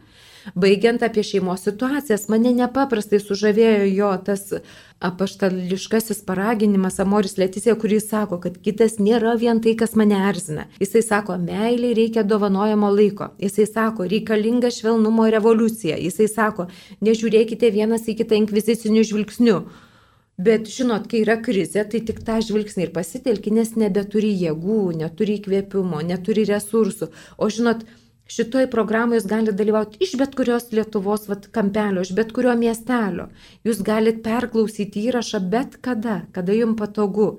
baigiant 0.54 1.02
apie 1.02 1.24
šeimos 1.26 1.64
situacijas. 1.66 2.28
Mane 2.32 2.52
nepaprastai 2.56 3.20
sužavėjo 3.22 3.86
jo 3.90 4.10
tas 4.26 4.50
apaštališkasis 5.04 6.22
paraginimas 6.28 7.00
Amoris 7.02 7.36
Letisė, 7.40 7.74
kuris 7.80 8.08
sako, 8.10 8.38
kad 8.44 8.58
kitas 8.64 8.98
nėra 9.02 9.34
vien 9.40 9.60
tai, 9.64 9.74
kas 9.80 9.96
mane 10.00 10.18
erzina. 10.30 10.66
Jisai 10.80 11.02
sako, 11.04 11.38
meiliai 11.40 11.96
reikia 11.96 12.24
dovanojamo 12.24 12.92
laiko. 12.94 13.32
Jisai 13.42 13.66
sako, 13.70 14.08
reikalinga 14.10 14.72
švelnumo 14.72 15.26
revoliucija. 15.34 15.98
Jisai 16.00 16.28
sako, 16.32 16.68
nežiūrėkite 17.04 17.72
vienas 17.74 18.08
į 18.08 18.18
kitą 18.22 18.38
inkviziciniu 18.40 19.04
žvilgsniu. 19.04 19.58
Bet 20.34 20.66
žinot, 20.66 21.04
kai 21.06 21.20
yra 21.22 21.36
krizė, 21.38 21.84
tai 21.86 22.00
tik 22.02 22.24
tą 22.26 22.40
žvilgsnį 22.42 22.88
ir 22.88 22.94
pasitelki, 22.94 23.52
nes 23.54 23.76
nebeturi 23.78 24.32
jėgų, 24.34 24.80
neturi 24.98 25.36
įkvėpimo, 25.38 26.00
neturi 26.02 26.42
resursų. 26.48 27.12
O 27.38 27.46
žinot, 27.54 27.84
Šitoj 28.24 28.70
programoje 28.72 29.18
jūs 29.18 29.26
galite 29.28 29.52
dalyvauti 29.52 29.98
iš 30.00 30.14
bet 30.16 30.32
kurios 30.38 30.70
Lietuvos 30.72 31.26
vat, 31.28 31.44
kampelio, 31.52 32.00
iš 32.00 32.14
bet 32.16 32.30
kurio 32.32 32.54
miestelio. 32.56 33.26
Jūs 33.68 33.82
galite 33.84 34.22
perklausyti 34.24 35.02
įrašą 35.10 35.42
bet 35.52 35.76
kada, 35.84 36.22
kada 36.32 36.56
jums 36.56 36.78
patogu. 36.80 37.34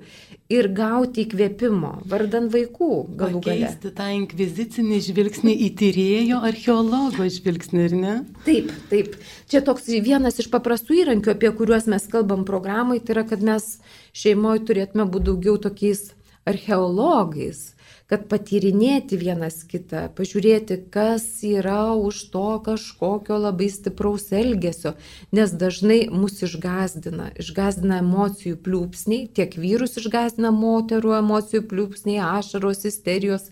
Ir 0.46 0.68
gauti 0.70 1.24
įkvėpimo, 1.24 1.90
vardant 2.06 2.52
vaikų 2.54 2.90
galų 3.18 3.42
gale. 3.42 3.66
Keisti 3.66 3.90
tą 3.98 4.06
inkvizicinį 4.14 5.00
žvilgsnį 5.08 5.56
į 5.66 5.72
tyrėjo 5.80 6.38
archeologo 6.46 7.26
žvilgsnį, 7.34 7.86
ar 7.88 7.96
ne? 8.04 8.14
Taip, 8.46 8.70
taip. 8.92 9.16
Čia 9.50 9.64
toks 9.66 9.90
vienas 9.90 10.38
iš 10.38 10.52
paprastų 10.54 11.00
įrankių, 11.02 11.34
apie 11.34 11.50
kuriuos 11.50 11.90
mes 11.90 12.06
kalbam 12.12 12.46
programai, 12.46 13.00
tai 13.02 13.18
yra, 13.18 13.26
kad 13.26 13.42
mes 13.42 13.72
šeimoje 14.14 14.62
turėtume 14.70 15.10
būti 15.10 15.32
daugiau 15.32 15.58
tokiais 15.66 16.12
archeologais, 16.46 17.72
kad 18.10 18.28
patyrinėti 18.30 19.18
vienas 19.18 19.62
kitą, 19.66 20.04
pažiūrėti, 20.14 20.78
kas 20.94 21.24
yra 21.46 21.94
už 21.98 22.20
to 22.34 22.44
kažkokio 22.66 23.38
labai 23.42 23.66
stipraus 23.72 24.28
elgesio, 24.30 24.94
nes 25.34 25.54
dažnai 25.58 26.04
mus 26.12 26.38
išgazdina, 26.46 27.32
išgazdina 27.42 27.98
emocijų 28.04 28.60
pliūpsniai, 28.62 29.26
tiek 29.34 29.58
vyrus 29.58 29.98
išgazdina 29.98 30.54
moterų 30.54 31.16
emocijų 31.18 31.64
pliūpsniai, 31.72 32.22
ašaros, 32.38 32.86
isterijos. 32.86 33.50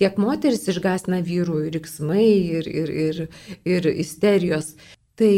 Tiek 0.00 0.16
moteris 0.18 0.64
išgasina 0.72 1.20
vyrų 1.22 1.68
riksmai 1.70 2.26
ir, 2.58 2.66
ir, 2.66 2.90
ir, 2.90 3.20
ir 3.68 3.86
isterijos. 3.92 4.72
Tai 5.20 5.34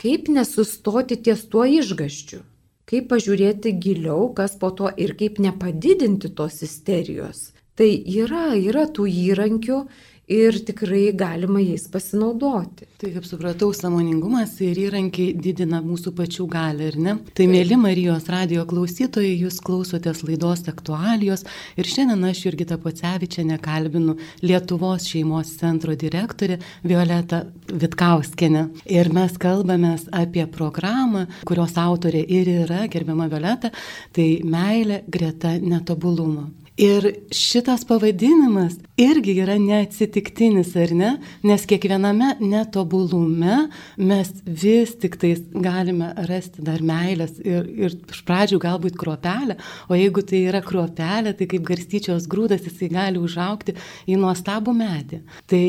kaip 0.00 0.30
nesustoti 0.32 1.18
ties 1.20 1.42
tuo 1.52 1.66
išgaščiu? 1.68 2.40
Kaip 2.88 3.10
pažiūrėti 3.10 3.74
giliau, 3.82 4.30
kas 4.36 4.54
po 4.60 4.70
to 4.78 4.88
ir 4.96 5.12
kaip 5.18 5.40
nepadidinti 5.42 6.30
tos 6.38 6.62
isterijos? 6.64 7.50
Tai 7.82 7.90
yra, 8.06 8.52
yra 8.54 8.84
tų 8.94 9.08
įrankių 9.10 9.76
ir 10.30 10.58
tikrai 10.62 11.08
galima 11.18 11.58
jais 11.58 11.88
pasinaudoti. 11.90 12.86
Tai 13.00 13.08
kaip 13.10 13.24
supratau, 13.26 13.72
samoningumas 13.74 14.52
ir 14.62 14.78
įrankiai 14.84 15.32
didina 15.34 15.80
mūsų 15.82 16.12
pačių 16.20 16.46
galę, 16.52 16.92
ar 16.92 16.98
ne? 17.02 17.16
Tai 17.34 17.48
mėly 17.50 17.80
Marijos 17.82 18.30
radio 18.30 18.62
klausytojai, 18.70 19.32
jūs 19.40 19.58
klausotės 19.66 20.22
laidos 20.28 20.62
aktualijos 20.70 21.42
ir 21.74 21.90
šiandien 21.90 22.22
aš 22.30 22.44
Jurgita 22.46 22.78
Pocevičiane 22.78 23.58
kalbinu 23.66 24.14
Lietuvos 24.46 25.10
šeimos 25.10 25.50
centro 25.58 25.98
direktorę 25.98 26.60
Violetą 26.86 27.48
Vitkauskenę. 27.66 28.68
Ir 28.86 29.10
mes 29.10 29.34
kalbame 29.42 29.96
apie 30.22 30.46
programą, 30.46 31.26
kurios 31.50 31.74
autorė 31.74 32.22
ir 32.22 32.54
yra 32.62 32.86
gerbiama 32.86 33.26
Violeta, 33.26 33.74
tai 34.14 34.36
meilė 34.46 35.02
greta 35.10 35.58
netobulumo. 35.58 36.52
Ir 36.80 37.04
šitas 37.28 37.84
pavadinimas 37.84 38.78
irgi 38.96 39.34
yra 39.42 39.58
neatsitiktinis, 39.60 40.70
ar 40.80 40.92
ne? 40.96 41.10
Nes 41.44 41.66
kiekviename 41.68 42.30
netobulume 42.40 43.66
mes 44.00 44.30
vis 44.46 44.94
tik 44.96 45.18
tais 45.20 45.42
galime 45.52 46.14
rasti 46.30 46.64
dar 46.64 46.80
meilės 46.80 47.34
ir, 47.44 47.68
ir 47.68 47.96
iš 47.96 48.22
pradžių 48.24 48.60
galbūt 48.62 48.96
kruopelę, 48.96 49.58
o 49.92 49.98
jeigu 49.98 50.24
tai 50.24 50.40
yra 50.48 50.62
kruopelė, 50.64 51.34
tai 51.36 51.48
kaip 51.50 51.66
garstyčios 51.68 52.24
grūdas 52.32 52.64
jisai 52.64 52.88
gali 52.94 53.20
užaukti 53.20 53.76
į 54.08 54.16
nuostabų 54.22 54.72
medį. 54.78 55.20
Tai 55.52 55.62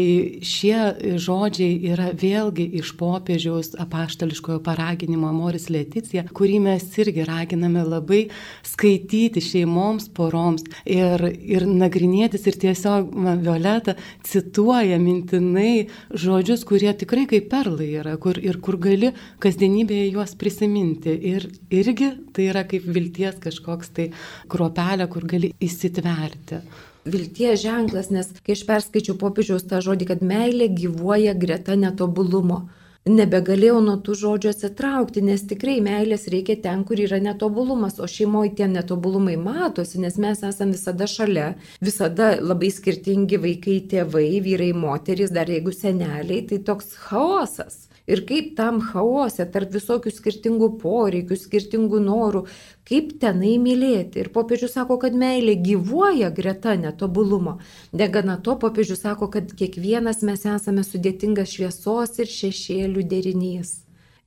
šie 0.54 1.18
žodžiai 1.20 1.82
yra 1.92 2.13
vėlgi 2.16 2.70
iš 2.80 2.94
popiežiaus 3.00 3.74
apaštališkojo 3.84 4.62
paraginimo 4.63 5.28
Amoris 5.34 5.68
Leticija, 5.68 6.24
kurį 6.32 6.63
mes 6.70 6.88
irgi 7.04 7.28
raginame 7.28 7.84
labai 7.84 8.24
skaityti 8.72 9.44
šeimoms, 9.44 10.08
poroms 10.16 10.63
ir, 10.93 11.23
ir 11.56 11.65
nagrinėtis 11.67 12.45
ir 12.49 12.58
tiesiog 12.62 13.12
man 13.25 13.41
Violeta 13.43 13.95
cituoja 14.27 14.99
mintinai 15.01 15.88
žodžius, 16.10 16.65
kurie 16.69 16.93
tikrai 16.97 17.25
kaip 17.29 17.49
perlai 17.51 17.89
yra 18.01 18.15
kur, 18.21 18.39
ir 18.39 18.60
kur 18.63 18.77
gali 18.82 19.13
kasdienybėje 19.43 20.13
juos 20.13 20.38
prisiminti. 20.39 21.13
Ir 21.34 21.49
irgi 21.73 22.13
tai 22.36 22.49
yra 22.53 22.65
kaip 22.69 22.88
vilties 22.88 23.39
kažkoks 23.43 23.93
tai 23.97 24.10
kruopelė, 24.51 25.10
kur 25.12 25.27
gali 25.29 25.53
įsitverti 25.63 26.63
vilties 27.03 27.60
ženklas, 27.60 28.08
nes 28.15 28.29
kai 28.45 28.56
aš 28.56 28.63
perskaičiau 28.67 29.17
popiežiaus 29.19 29.65
tą 29.67 29.82
žodį, 29.84 30.08
kad 30.08 30.21
meilė 30.23 30.69
gyvuoja 30.71 31.34
greta 31.36 31.75
netobulumo 31.75 32.62
nebegalėjau 33.10 33.80
nuo 33.84 33.96
tų 34.04 34.16
žodžių 34.22 34.52
atsitraukti, 34.54 35.24
nes 35.26 35.44
tikrai 35.48 35.80
meilės 35.84 36.28
reikia 36.32 36.56
ten, 36.63 36.84
kur 36.88 37.00
yra 37.04 37.20
netobulumas, 37.24 38.00
o 38.00 38.08
šeimoje 38.08 38.54
tie 38.60 38.68
netobulumai 38.72 39.36
matosi, 39.39 40.00
nes 40.00 40.18
mes 40.22 40.44
esame 40.48 40.78
visada 40.78 41.08
šalia, 41.10 41.48
visada 41.84 42.34
labai 42.39 42.72
skirtingi 42.72 43.39
vaikai, 43.44 43.80
tėvai, 43.92 44.28
vyrai, 44.44 44.72
moterys, 44.78 45.34
dar 45.36 45.52
jeigu 45.52 45.76
seneliai, 45.76 46.44
tai 46.48 46.62
toks 46.63 46.96
chaosas. 47.08 47.88
Ir 48.04 48.26
kaip 48.28 48.50
tam 48.58 48.82
chaose, 48.84 49.46
tarp 49.48 49.72
visokių 49.72 50.12
skirtingų 50.12 50.68
poreikių, 50.82 51.38
skirtingų 51.39 52.02
norų, 52.04 52.42
kaip 52.89 53.13
tenai 53.22 53.54
mylėti. 53.63 54.20
Ir 54.20 54.30
popiežius 54.36 54.76
sako, 54.76 54.98
kad 55.00 55.16
meilė 55.16 55.56
gyvuoja 55.63 56.34
greta 56.36 56.76
netobulumo. 56.76 57.60
Negana 57.96 58.36
to, 58.44 58.58
popiežius 58.60 59.06
sako, 59.06 59.30
kad 59.32 59.56
kiekvienas 59.56 60.20
mes 60.28 60.44
esame 60.44 60.84
sudėtingas 60.84 61.56
šviesos 61.56 62.20
ir 62.20 62.32
šešėlių 62.34 63.08
derinys. 63.08 63.78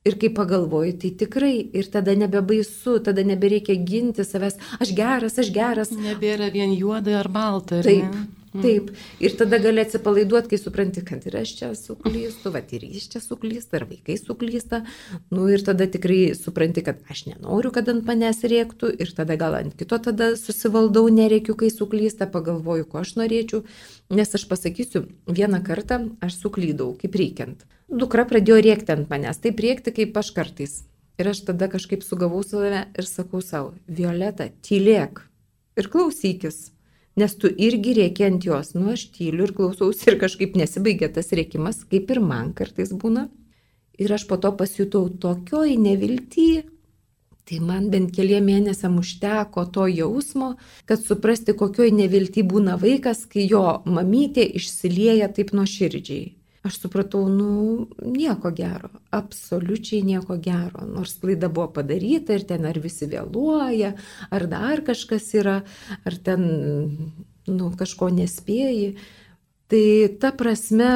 Ir 0.07 0.15
kai 0.17 0.29
pagalvoju, 0.33 0.95
tai 1.01 1.11
tikrai 1.19 1.53
ir 1.75 1.89
tada 1.91 2.13
nebebaisu, 2.17 2.97
tada 3.03 3.25
nebereikia 3.27 3.75
ginti 3.75 4.23
savęs, 4.23 4.55
aš 4.79 4.93
geras, 4.95 5.37
aš 5.41 5.51
geras. 5.53 5.91
Nebėra 5.91 6.47
vien 6.53 6.73
juoda 6.73 7.19
ar 7.19 7.29
balta. 7.29 7.81
Taip, 7.85 8.07
ne? 8.13 8.25
Mm. 8.57 8.63
Taip, 8.63 8.89
ir 9.21 9.33
tada 9.37 9.59
gali 9.61 9.83
atsipalaiduoti, 9.83 10.49
kai 10.49 10.57
supranti, 10.57 11.03
kad 11.05 11.25
ir 11.29 11.35
aš 11.37 11.51
čia 11.59 11.67
suklystu, 11.77 12.49
va 12.53 12.63
ir 12.73 12.85
jis 12.87 13.05
čia 13.13 13.19
suklysta, 13.21 13.77
ir 13.77 13.85
vaikai 13.85 14.15
suklysta. 14.17 14.79
Nu 15.29 15.45
ir 15.53 15.61
tada 15.65 15.85
tikrai 15.85 16.33
supranti, 16.37 16.81
kad 16.85 17.03
aš 17.11 17.27
nenoriu, 17.27 17.69
kad 17.75 17.89
ant 17.91 18.07
manęs 18.07 18.41
rėktų, 18.41 18.89
ir 18.97 19.11
tada 19.13 19.37
gal 19.37 19.59
ant 19.59 19.75
kito 19.77 19.99
tada 20.01 20.31
susivaldau, 20.39 21.05
nereikiu, 21.13 21.53
kai 21.59 21.69
suklysta, 21.73 22.25
pagalvoju, 22.33 22.87
ko 22.89 23.03
aš 23.03 23.13
norėčiau. 23.19 23.61
Nes 24.09 24.33
aš 24.33 24.47
pasakysiu, 24.49 25.03
vieną 25.29 25.61
kartą 25.67 25.99
aš 26.23 26.39
suklydau, 26.41 26.95
kaip 26.97 27.17
reikiant. 27.19 27.61
Dukra 27.87 28.25
pradėjo 28.25 28.57
rėkti 28.65 28.95
ant 28.95 29.11
manęs, 29.11 29.43
taip 29.43 29.61
rėkti 29.61 29.93
kaip 29.99 30.17
aš 30.17 30.33
kartais. 30.33 30.79
Ir 31.21 31.29
aš 31.29 31.43
tada 31.45 31.69
kažkaip 31.69 32.01
sugavau 32.05 32.41
save 32.45 32.87
ir 32.97 33.05
sakau 33.09 33.43
savo, 33.45 33.75
Violeta, 33.85 34.49
tylėk 34.65 35.27
ir 35.77 35.91
klausykis 35.93 36.71
nes 37.17 37.35
tu 37.41 37.49
irgi 37.49 37.95
rėki 37.97 38.27
ant 38.27 38.45
jos, 38.45 38.75
nu 38.77 38.93
aš 38.93 39.07
tyliu 39.17 39.47
ir 39.47 39.53
klausausi 39.57 40.11
ir 40.11 40.19
kažkaip 40.21 40.55
nesibaigia 40.59 41.09
tas 41.13 41.33
rėkimas, 41.33 41.83
kaip 41.89 42.13
ir 42.13 42.21
man 42.23 42.53
kartais 42.57 42.93
būna. 42.93 43.27
Ir 43.97 44.13
aš 44.13 44.27
po 44.29 44.37
to 44.37 44.51
pasijutau 44.53 45.07
tokioj 45.09 45.73
nevilty, 45.81 46.61
tai 47.47 47.59
man 47.63 47.89
bent 47.89 48.13
keliem 48.13 48.45
mėnesiam 48.45 48.99
užteko 49.01 49.65
to 49.73 49.87
jausmo, 49.89 50.53
kad 50.85 51.01
suprasti, 51.01 51.57
kokioj 51.57 51.89
nevilty 51.95 52.45
būna 52.45 52.77
vaikas, 52.77 53.25
kai 53.25 53.47
jo 53.49 53.81
mamytė 53.89 54.45
išsilieja 54.59 55.31
taip 55.33 55.55
nuoširdžiai. 55.57 56.36
Aš 56.67 56.81
supratau, 56.83 57.21
nu, 57.31 57.87
nieko 58.03 58.51
gero, 58.55 58.89
absoliučiai 59.15 60.01
nieko 60.03 60.35
gero, 60.43 60.83
nors 60.89 61.13
klaida 61.21 61.47
buvo 61.47 61.69
padaryta 61.77 62.35
ir 62.35 62.43
ten 62.49 62.65
ar 62.67 62.79
visi 62.83 63.07
vėluoja, 63.07 63.93
ar 64.33 64.47
dar 64.51 64.83
kažkas 64.87 65.29
yra, 65.39 65.61
ar 66.03 66.17
ten, 66.27 66.43
nu, 67.47 67.69
kažko 67.79 68.09
nespėjai. 68.17 68.97
Tai 69.71 69.85
ta 70.19 70.33
prasme, 70.35 70.89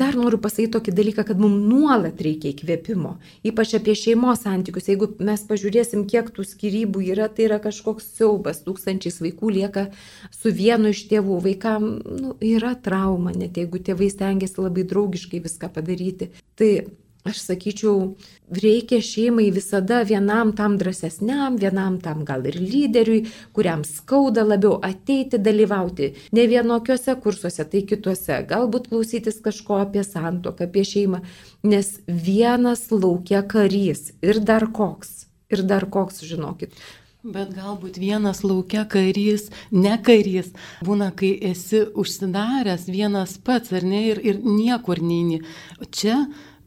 Dar 0.00 0.16
noriu 0.18 0.40
pasakyti 0.42 0.72
tokį 0.74 0.92
dalyką, 0.96 1.22
kad 1.28 1.38
mums 1.38 1.60
nuolat 1.70 2.18
reikia 2.24 2.50
įkvėpimo, 2.50 3.12
ypač 3.46 3.76
apie 3.78 3.94
šeimos 3.98 4.42
santykius. 4.42 4.88
Jeigu 4.90 5.08
mes 5.22 5.44
pažiūrėsim, 5.46 6.02
kiek 6.10 6.32
tų 6.34 6.46
skirybų 6.50 7.04
yra, 7.12 7.28
tai 7.30 7.46
yra 7.46 7.60
kažkoks 7.62 8.08
siaubas, 8.16 8.64
tūkstančiais 8.66 9.20
vaikų 9.22 9.52
lieka 9.54 9.86
su 10.34 10.50
vienu 10.50 10.90
iš 10.90 11.04
tėvų. 11.12 11.38
Vaikam 11.46 11.86
nu, 12.02 12.34
yra 12.42 12.74
trauma, 12.74 13.36
net 13.38 13.60
jeigu 13.60 13.78
tėvai 13.78 14.10
stengiasi 14.10 14.64
labai 14.64 14.82
draugiškai 14.90 15.44
viską 15.46 15.70
padaryti. 15.78 16.32
Tai 16.58 16.70
aš 17.24 17.40
sakyčiau, 17.40 18.14
reikia 18.62 19.00
šeimai 19.00 19.46
visada 19.54 20.02
vienam 20.04 20.52
tam 20.56 20.76
drąsesniam, 20.80 21.56
vienam 21.60 21.96
tam 22.04 22.24
gal 22.28 22.44
ir 22.50 22.58
lyderiui, 22.60 23.22
kuriam 23.56 23.84
skauda 23.88 24.44
labiau 24.44 24.76
ateiti 24.84 25.40
dalyvauti 25.40 26.10
ne 26.36 26.46
vienokiuose 26.50 27.16
kursuose, 27.24 27.64
tai 27.64 27.84
kituose, 27.88 28.42
galbūt 28.50 28.90
klausytis 28.92 29.40
kažko 29.44 29.80
apie 29.86 30.04
santoką, 30.04 30.68
apie 30.68 30.84
šeimą, 30.90 31.22
nes 31.64 31.94
vienas 32.06 32.90
laukia 32.92 33.40
karys 33.48 34.10
ir 34.20 34.42
dar 34.44 34.68
koks, 34.76 35.24
ir 35.48 35.64
dar 35.64 35.88
koks, 35.88 36.20
žinokit. 36.28 36.76
Bet 37.24 37.54
galbūt 37.56 37.96
vienas 37.96 38.42
laukia 38.44 38.82
karys, 38.84 39.46
ne 39.72 39.94
karys, 40.04 40.50
būna, 40.84 41.06
kai 41.16 41.30
esi 41.48 41.86
užsidaręs 41.96 42.84
vienas 42.84 43.38
pats, 43.40 43.72
ar 43.72 43.86
ne, 43.88 44.02
ir, 44.10 44.20
ir 44.20 44.42
niekur 44.44 45.00
neini. 45.00 45.40
Čia 45.88 46.18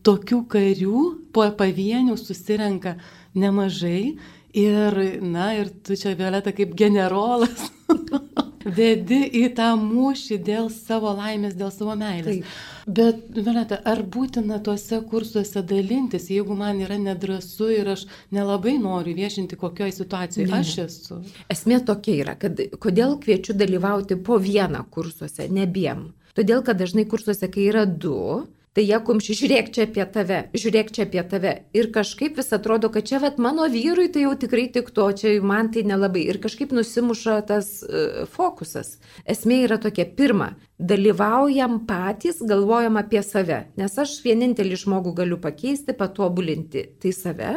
tokių 0.08 0.41
karių 0.54 1.04
po 1.36 1.46
pavienių 1.60 2.17
susirenka 2.20 2.96
nemažai 3.38 4.17
ir, 4.58 5.00
na, 5.22 5.52
ir 5.60 5.72
tu 5.84 5.98
čia, 6.00 6.15
Violeta, 6.17 6.54
kaip 6.56 6.74
generolas, 6.78 7.67
vedi 8.78 9.20
į 9.41 9.43
tą 9.58 9.74
mūšį 9.80 10.39
dėl 10.48 10.72
savo 10.74 11.13
laimės, 11.17 11.56
dėl 11.60 11.72
savo 11.74 11.96
meilės. 12.00 12.41
Taip. 12.41 12.58
Bet, 12.88 13.24
Violeta, 13.36 13.80
ar 13.84 14.02
būtina 14.08 14.62
tuose 14.63 15.02
kursuose 15.12 15.63
dalintis, 15.67 16.30
jeigu 16.32 16.56
man 16.58 16.80
yra 16.84 16.98
nedrasu 17.02 17.70
ir 17.76 17.93
aš 17.98 18.06
nelabai 18.34 18.78
noriu 18.80 19.15
viešinti, 19.17 19.60
kokioje 19.60 19.98
situacijoje 20.00 20.48
ne, 20.52 20.62
aš 20.62 20.76
esu? 20.86 21.22
Esmė 21.52 21.82
tokia 21.88 22.22
yra, 22.24 22.38
kad 22.39 22.60
kodėl 22.84 23.17
kviečiu 23.24 23.58
dalyvauti 23.60 24.20
po 24.24 24.39
vieną 24.39 24.86
kursuose, 24.93 25.50
ne 25.52 25.67
abiem. 25.67 26.08
Todėl, 26.38 26.62
kad 26.63 26.80
dažnai 26.80 27.08
kursuose, 27.10 27.50
kai 27.52 27.65
yra 27.72 27.84
du, 27.89 28.46
Tai 28.78 28.84
jie 28.86 28.98
kumščiai, 29.02 29.36
žiūrėk 29.40 29.70
čia 29.74 29.86
apie 29.88 30.04
tave, 30.13 30.36
žiūrėk 30.54 30.92
čia 30.94 31.08
apie 31.08 31.22
tave. 31.26 31.54
Ir 31.74 31.88
kažkaip 31.96 32.36
vis 32.38 32.54
atrodo, 32.54 32.92
kad 32.94 33.08
čia 33.10 33.18
vat 33.24 33.40
mano 33.42 33.66
vyrui 33.74 34.06
tai 34.13 34.28
jau 34.28 34.36
tikrai 34.38 34.68
tik 34.70 34.92
to, 34.94 35.08
čia 35.18 35.32
man 35.42 35.72
tai 35.74 35.82
nelabai. 35.82 36.28
Ir 36.30 36.38
kažkaip 36.44 36.76
nusimuša 36.78 37.40
tas 37.50 37.72
uh, 37.82 38.28
fokusas. 38.30 39.00
Esmė 39.26 39.63
yra 39.63 39.80
tokia, 39.82 40.06
pirma, 40.06 40.52
dalyvaujam 40.78 41.80
patys, 41.90 42.38
galvojam 42.46 43.02
apie 43.02 43.24
save. 43.26 43.63
Nes 43.82 43.98
aš 43.98 44.20
vienintelį 44.22 44.78
žmogų 44.84 45.16
galiu 45.24 45.42
pakeisti, 45.42 45.98
patobulinti 45.98 46.86
tai 47.02 47.18
save, 47.18 47.56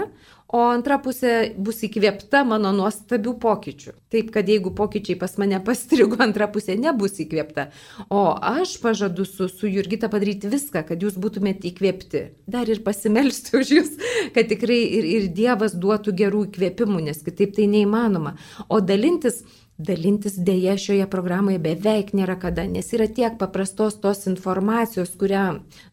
o 0.53 0.63
antra 0.71 0.99
pusė 1.03 1.53
bus 1.59 1.81
įkvėpta 1.87 2.43
mano 2.49 2.73
nuostabių 2.75 3.37
pokyčių. 3.43 3.95
Taip, 4.13 4.33
kad 4.35 4.49
jeigu 4.51 4.73
pokyčiai 4.77 5.19
pas 5.21 5.37
mane 5.41 5.61
pastrigo, 5.65 6.19
antra 6.27 6.49
pusė 6.51 6.77
nebus 6.81 7.21
įkvėpta. 7.23 7.69
O 8.11 8.25
aš 8.35 8.77
pažadu 8.83 9.27
su, 9.29 9.49
su 9.53 9.71
Jurgita 9.71 10.11
padaryti 10.13 10.51
viską, 10.51 10.85
kad 10.89 11.03
jūs 11.03 11.19
būtumėte 11.21 11.71
įkvėpti. 11.71 12.25
Dar 12.51 12.71
ir 12.71 12.83
pasimelsti 12.87 13.57
už 13.61 13.73
jūs, 13.79 13.97
kad 14.35 14.51
tikrai 14.51 14.83
ir, 14.99 15.09
ir 15.17 15.31
Dievas 15.35 15.77
duotų 15.79 16.17
gerų 16.23 16.45
įkvėpimų, 16.51 17.07
nes 17.11 17.23
kitaip 17.27 17.55
tai 17.59 17.71
neįmanoma. 17.71 18.37
O 18.69 18.83
dalintis 18.83 19.45
Dalintis 19.81 20.35
dėja 20.37 20.75
šioje 20.77 21.07
programoje 21.09 21.61
beveik 21.63 22.13
nėra 22.17 22.37
kada, 22.41 22.67
nes 22.69 22.91
yra 22.93 23.07
tiek 23.09 23.39
paprastos 23.41 23.97
tos 24.03 24.27
informacijos, 24.29 25.15
kurią 25.21 25.45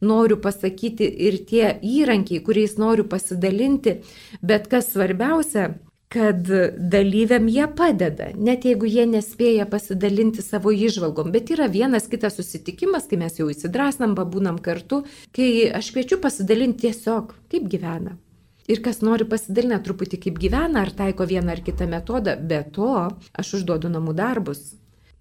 noriu 0.03 0.39
pasakyti 0.43 1.07
ir 1.27 1.39
tie 1.47 1.77
įrankiai, 1.79 2.43
kuriais 2.43 2.75
noriu 2.81 3.07
pasidalinti, 3.07 4.01
bet 4.43 4.67
kas 4.71 4.91
svarbiausia, 4.91 5.69
kad 6.11 6.51
dalyviam 6.77 7.47
jie 7.51 7.67
padeda, 7.79 8.29
net 8.35 8.67
jeigu 8.67 8.87
jie 8.87 9.07
nespėja 9.07 9.67
pasidalinti 9.71 10.43
savo 10.43 10.71
išvalgom, 10.71 11.31
bet 11.31 11.51
yra 11.55 11.67
vienas 11.71 12.07
kitas 12.11 12.39
susitikimas, 12.39 13.07
kai 13.07 13.19
mes 13.23 13.39
jau 13.39 13.49
įsidrasnam, 13.51 14.15
pabūnam 14.19 14.59
kartu, 14.63 15.03
kai 15.35 15.67
aš 15.79 15.91
kviečiu 15.95 16.19
pasidalinti 16.23 16.87
tiesiog, 16.87 17.35
kaip 17.51 17.67
gyvena, 17.71 18.15
ir 18.67 18.81
kas 18.83 19.01
nori 19.05 19.27
pasidalina 19.29 19.79
truputį 19.83 20.19
kaip 20.27 20.41
gyvena, 20.41 20.83
ar 20.83 20.91
taiko 20.95 21.27
vieną 21.29 21.55
ar 21.55 21.63
kitą 21.65 21.87
metodą, 21.89 22.35
be 22.49 22.61
to 22.75 22.91
aš 23.33 23.53
užduodu 23.59 23.91
namų 23.93 24.15
darbus. 24.17 24.73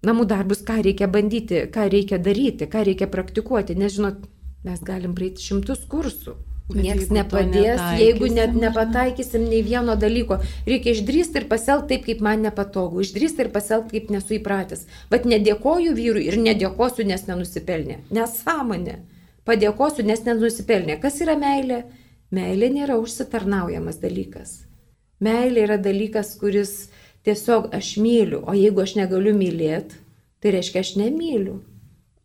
Namų 0.05 0.27
darbus, 0.29 0.61
ką 0.65 0.81
reikia 0.85 1.07
bandyti, 1.09 1.63
ką 1.73 1.87
reikia 1.91 2.19
daryti, 2.21 2.67
ką 2.69 2.83
reikia 2.85 3.07
praktikuoti, 3.09 3.75
nes 3.79 3.95
žinot, 3.95 4.27
mes 4.67 4.83
galim 4.85 5.15
praeiti 5.17 5.47
šimtus 5.47 5.87
kursų. 5.89 6.35
Niekas 6.67 7.13
nepadės, 7.15 7.79
jeigu 7.95 8.27
net 8.27 8.55
nepataikysim 8.59 9.45
nei 9.47 9.61
vieno 9.63 9.95
dalyko. 9.95 10.41
Reikia 10.67 10.91
išdrysti 10.97 11.39
ir 11.39 11.45
pasielgti 11.47 11.93
taip, 11.93 12.03
kaip 12.09 12.23
man 12.25 12.43
nepatogu. 12.43 12.99
Išdrysti 13.05 13.45
ir 13.45 13.51
pasielgti, 13.53 14.01
kaip 14.01 14.11
nesu 14.11 14.35
įpratęs. 14.35 14.83
Bet 15.07 15.23
nedėkoju 15.31 15.93
vyrui 15.95 16.25
ir 16.27 16.35
nedėkosiu, 16.43 17.05
nes 17.07 17.23
nenusipelnė. 17.29 18.01
Nesąmonė. 18.11 18.97
Padėkosiu, 19.47 20.03
nes 20.09 20.25
nenusipelnė. 20.27 20.99
Kas 20.99 21.21
yra 21.23 21.37
meilė? 21.39 21.85
Meilė 22.33 22.67
nėra 22.73 22.97
užsitarnaujamas 22.99 24.01
dalykas. 24.01 24.65
Meilė 25.23 25.63
yra 25.63 25.77
dalykas, 25.79 26.33
kuris 26.41 26.89
tiesiog 27.23 27.69
aš 27.75 27.93
myliu, 28.03 28.41
o 28.43 28.55
jeigu 28.55 28.83
aš 28.83 28.97
negaliu 28.99 29.31
mylėti, 29.37 29.95
tai 30.43 30.51
reiškia 30.57 30.83
aš 30.83 30.91
nemyliu. 30.99 31.61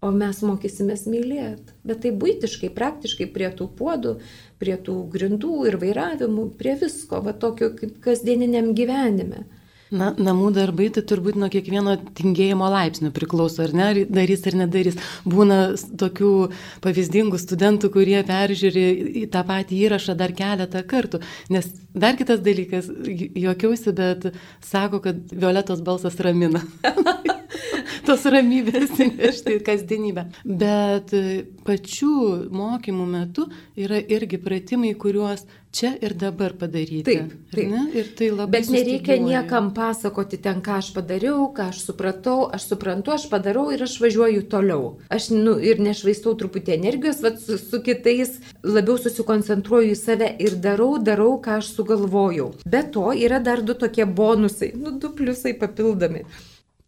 O 0.02 0.10
mes 0.10 0.40
mokysimės 0.42 1.04
mylėti. 1.06 1.76
Bet 1.86 2.02
tai 2.02 2.10
būtiškai, 2.18 2.72
praktiškai 2.74 3.28
prie 3.30 3.52
tų 3.54 3.68
puodų, 3.78 4.16
prie 4.58 4.74
tų 4.74 4.96
grindų 5.12 5.60
ir 5.70 5.78
vairavimų, 5.78 6.48
prie 6.58 6.74
visko, 6.80 7.20
va 7.22 7.30
tokio 7.44 7.70
kaip 7.78 8.00
kasdieniniam 8.02 8.72
gyvenime. 8.74 9.44
Na, 9.92 10.08
namų 10.16 10.50
darbai 10.56 10.86
tai 10.94 11.02
turbūt 11.04 11.36
nuo 11.36 11.50
kiekvieno 11.52 11.98
tingėjimo 12.16 12.68
laipsnių 12.72 13.10
priklauso, 13.12 13.60
ar 13.66 13.74
ne, 13.76 13.88
ar 13.90 14.00
darys 14.08 14.46
ar 14.48 14.56
nedarys. 14.62 14.96
Būna 15.28 15.58
tokių 16.00 16.32
pavyzdingų 16.84 17.40
studentų, 17.42 17.92
kurie 17.92 18.16
peržiūri 18.28 19.26
tą 19.32 19.44
patį 19.48 19.82
įrašą 19.86 20.16
dar 20.16 20.32
keletą 20.38 20.80
kartų. 20.88 21.20
Nes 21.52 21.68
dar 21.92 22.16
kitas 22.16 22.40
dalykas, 22.40 22.88
juokiausi, 22.88 23.92
bet 24.00 24.32
sako, 24.64 25.02
kad 25.04 25.20
Violetos 25.32 25.84
balsas 25.84 26.16
ramina. 26.24 26.64
tos 28.08 28.26
ramybės 28.32 28.94
įnešti 29.06 29.58
į 29.58 29.64
kasdienybę. 29.66 30.26
Bet 30.44 31.14
pačių 31.66 32.14
mokymų 32.52 33.08
metu 33.16 33.48
yra 33.78 34.00
irgi 34.00 34.40
pratimai, 34.42 34.94
kuriuos 34.98 35.46
čia 35.72 35.94
ir 36.04 36.14
dabar 36.14 36.52
padaryti. 36.52 37.02
Taip, 37.06 37.32
taip. 37.54 37.70
Ne? 37.72 37.86
Ir 37.96 38.10
tai 38.16 38.28
labai. 38.30 38.60
Bet 38.60 38.68
nereikia 38.72 39.16
niekam 39.22 39.70
pasakoti 39.74 40.38
ten, 40.44 40.60
ką 40.64 40.76
aš 40.82 40.92
padariau, 40.96 41.48
ką 41.56 41.70
aš 41.72 41.80
supratau, 41.86 42.44
aš 42.52 42.68
suprantu, 42.74 43.14
aš 43.16 43.26
padarau 43.32 43.70
ir 43.72 43.82
aš 43.86 43.96
važiuoju 44.02 44.44
toliau. 44.52 44.92
Aš 45.12 45.30
nu, 45.32 45.56
ir 45.56 45.80
nešvaistau 45.82 46.36
truputį 46.38 46.76
energijos, 46.76 47.22
bet 47.24 47.40
su, 47.40 47.56
su 47.60 47.80
kitais 47.84 48.36
labiau 48.62 48.98
susikoncentruoju 49.00 49.96
į 49.96 49.98
save 49.98 50.32
ir 50.44 50.58
darau, 50.60 50.92
darau, 51.00 51.38
ką 51.42 51.58
aš 51.62 51.72
sugalvojau. 51.78 52.52
Be 52.68 52.84
to 52.92 53.08
yra 53.16 53.40
dar 53.40 53.64
du 53.64 53.76
tokie 53.78 54.04
bonusai, 54.04 54.74
nu, 54.76 54.98
du 55.00 55.14
pliusai 55.16 55.56
papildomi. 55.58 56.26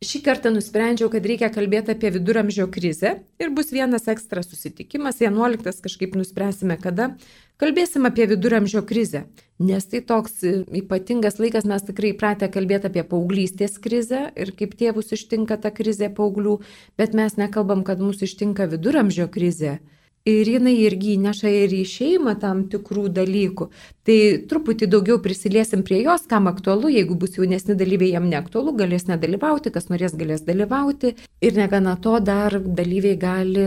Šį 0.05 0.21
kartą 0.27 0.51
nusprendžiau, 0.53 1.09
kad 1.09 1.25
reikia 1.25 1.49
kalbėti 1.53 1.95
apie 1.95 2.11
viduramžio 2.13 2.67
krizę 2.73 3.15
ir 3.41 3.53
bus 3.57 3.71
vienas 3.73 4.05
ekstra 4.13 4.43
susitikimas, 4.45 5.23
11 5.23 5.81
kažkaip 5.87 6.17
nuspręsime 6.19 6.77
kada. 6.83 7.15
Kalbėsim 7.63 8.05
apie 8.09 8.27
viduramžio 8.29 8.83
krizę, 8.85 9.23
nes 9.63 9.87
tai 9.89 10.03
toks 10.05 10.43
ypatingas 10.81 11.39
laikas, 11.41 11.65
mes 11.71 11.87
tikrai 11.89 12.11
įpratę 12.13 12.51
kalbėti 12.53 12.91
apie 12.91 13.07
paauglystės 13.09 13.79
krizę 13.81 14.27
ir 14.35 14.53
kaip 14.59 14.75
tėvus 14.81 15.15
ištinka 15.17 15.57
ta 15.63 15.73
krizė 15.73 16.11
paauglių, 16.13 16.59
bet 17.01 17.17
mes 17.17 17.39
nekalbam, 17.41 17.87
kad 17.87 18.03
mūsų 18.03 18.29
ištinka 18.29 18.69
viduramžio 18.75 19.31
krizė. 19.33 19.79
Ir 20.25 20.49
jinai 20.49 20.73
irgi 20.81 21.19
įneša 21.19 21.51
ir 21.53 21.73
į 21.77 21.83
šeimą 21.85 22.33
tam 22.41 22.63
tikrų 22.73 23.11
dalykų. 23.13 23.67
Tai 24.09 24.15
truputį 24.49 24.87
daugiau 24.95 25.19
prisiliesim 25.21 25.83
prie 25.85 25.99
jos, 26.01 26.25
kam 26.31 26.49
aktualu, 26.49 26.89
jeigu 26.95 27.19
bus 27.21 27.37
jaunesni 27.37 27.77
dalyviai, 27.77 28.15
jam 28.15 28.31
neaktualu, 28.31 28.73
galės 28.79 29.05
nedalyvauti, 29.11 29.73
kas 29.75 29.91
norės 29.93 30.17
galės 30.17 30.47
dalyvauti. 30.47 31.13
Ir 31.45 31.61
negana 31.61 31.99
to, 32.01 32.17
dar 32.25 32.57
dalyviai 32.57 33.19
gali 33.21 33.67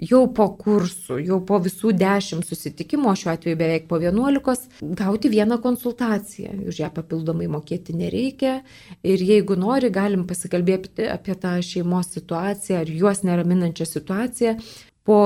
jau 0.00 0.22
po 0.32 0.46
kursų, 0.56 1.18
jau 1.26 1.42
po 1.44 1.58
visų 1.60 1.92
dešimt 2.00 2.48
susitikimų, 2.48 3.12
šiuo 3.12 3.34
atveju 3.34 3.60
beveik 3.60 3.84
po 3.90 4.00
vienuolikos, 4.00 4.64
gauti 4.80 5.28
vieną 5.28 5.60
konsultaciją. 5.60 6.54
Už 6.72 6.80
ją 6.86 6.88
papildomai 6.96 7.50
mokėti 7.52 7.92
nereikia. 8.00 8.62
Ir 9.04 9.28
jeigu 9.28 9.60
nori, 9.60 9.92
galim 9.92 10.24
pasikalbėti 10.24 11.12
apie 11.12 11.36
tą 11.36 11.58
šeimos 11.60 12.14
situaciją 12.16 12.80
ar 12.80 12.96
juos 12.96 13.26
neraminančią 13.28 13.92
situaciją. 13.92 14.56
Po 15.04 15.18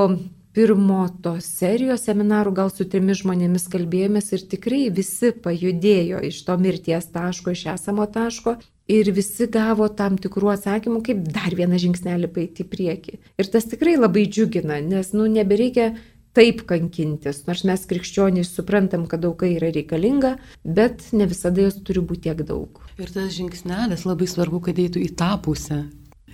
pirmo 0.57 1.03
tos 1.21 1.45
serijos 1.59 2.07
seminarų 2.07 2.55
gal 2.57 2.71
su 2.73 2.87
trimis 2.89 3.19
žmonėmis 3.21 3.67
kalbėjomės 3.69 4.31
ir 4.33 4.45
tikrai 4.49 4.87
visi 4.89 5.29
pajudėjo 5.43 6.23
iš 6.31 6.39
to 6.47 6.55
mirties 6.57 7.11
taško, 7.13 7.53
iš 7.53 7.67
esamo 7.75 8.07
taško 8.09 8.55
ir 8.89 9.11
visi 9.13 9.45
gavo 9.53 9.85
tam 9.99 10.17
tikrų 10.17 10.55
atsakymų, 10.55 11.03
kaip 11.05 11.21
dar 11.35 11.53
vieną 11.59 11.77
žingsnelį 11.83 12.31
paeiti 12.33 12.65
į 12.65 12.71
priekį. 12.71 13.19
Ir 13.37 13.51
tas 13.53 13.69
tikrai 13.69 13.99
labai 13.99 14.25
džiugina, 14.31 14.79
nes, 14.81 15.11
nu, 15.13 15.27
nebereikia 15.29 15.91
taip 16.37 16.63
kankintis, 16.69 17.43
nors 17.45 17.61
mes 17.67 17.85
krikščionys 17.89 18.49
suprantam, 18.57 19.05
kad 19.09 19.29
auka 19.29 19.45
yra 19.49 19.69
reikalinga, 19.73 20.35
bet 20.65 21.05
ne 21.13 21.29
visada 21.29 21.67
jos 21.67 21.77
turi 21.85 22.01
būti 22.01 22.31
tiek 22.31 22.41
daug. 22.49 22.81
Ir 22.97 23.13
tas 23.13 23.29
žingsnelis 23.37 24.09
labai 24.09 24.29
svarbu, 24.29 24.63
kad 24.69 24.81
eitų 24.81 25.05
į 25.05 25.13
tą 25.21 25.35
pusę, 25.45 25.83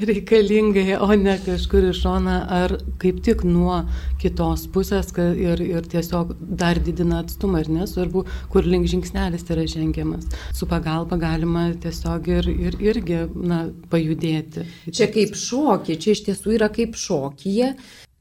reikalingai, 0.02 0.96
o 0.98 1.08
ne 1.16 1.36
kažkur 1.46 1.90
iš 1.92 2.02
šona 2.02 2.38
ar 2.50 2.74
kaip 3.02 3.20
tik 3.26 3.44
nuo 3.46 3.84
kitos 4.22 4.66
pusės 4.74 5.12
ir, 5.18 5.62
ir 5.62 5.86
tiesiog 5.90 6.34
dar 6.42 6.80
didina 6.82 7.22
atstumą 7.22 7.62
ir 7.62 7.70
nesvarbu, 7.70 8.26
kur 8.50 8.66
link 8.66 8.90
žingsnelis 8.90 9.46
yra 9.54 9.68
žengiamas. 9.70 10.26
Su 10.54 10.66
pagalba 10.70 11.18
galima 11.22 11.68
tiesiog 11.84 12.30
ir, 12.40 12.50
ir 12.50 12.80
irgi 12.82 13.22
na, 13.36 13.68
pajudėti. 13.92 14.66
Čia 14.90 15.12
kaip 15.14 15.38
šokį, 15.38 16.00
čia 16.02 16.18
iš 16.18 16.26
tiesų 16.30 16.58
yra 16.58 16.72
kaip 16.74 16.98
šokyje, 16.98 17.74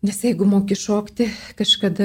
Nes 0.03 0.17
jeigu 0.25 0.43
moki 0.51 0.75
šokti, 0.75 1.29
kažkada 1.55 2.05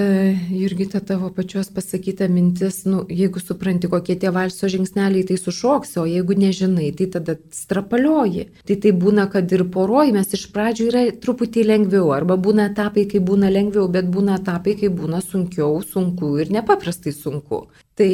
Jurgita 0.53 0.99
tavo 1.01 1.31
pačios 1.33 1.71
pasakyta 1.73 2.27
mintis, 2.29 2.83
nu, 2.85 2.99
jeigu 3.09 3.41
supranti, 3.41 3.89
kokie 3.89 4.13
tie 4.21 4.29
valso 4.29 4.67
žingsneliai, 4.69 5.25
tai 5.25 5.37
sušoksi, 5.41 5.95
o 5.97 6.03
jeigu 6.05 6.35
nežinai, 6.37 6.91
tai 6.99 7.07
tada 7.15 7.33
strapalioji. 7.57 8.43
Tai 8.69 8.77
tai 8.83 8.91
būna, 9.03 9.25
kad 9.33 9.49
ir 9.57 9.63
poroj 9.73 10.13
mes 10.13 10.29
iš 10.37 10.43
pradžių 10.53 10.85
yra 10.91 11.01
truputį 11.23 11.63
lengviau, 11.65 12.11
arba 12.13 12.37
būna 12.37 12.67
etapai, 12.69 13.07
kai 13.09 13.23
būna 13.31 13.49
lengviau, 13.49 13.87
bet 13.89 14.13
būna 14.13 14.37
etapai, 14.43 14.77
kai 14.77 14.91
būna 14.93 15.23
sunkiau, 15.25 15.81
sunku 15.81 16.35
ir 16.43 16.53
nepaprastai 16.53 17.15
sunku. 17.17 17.63
Tai 17.97 18.11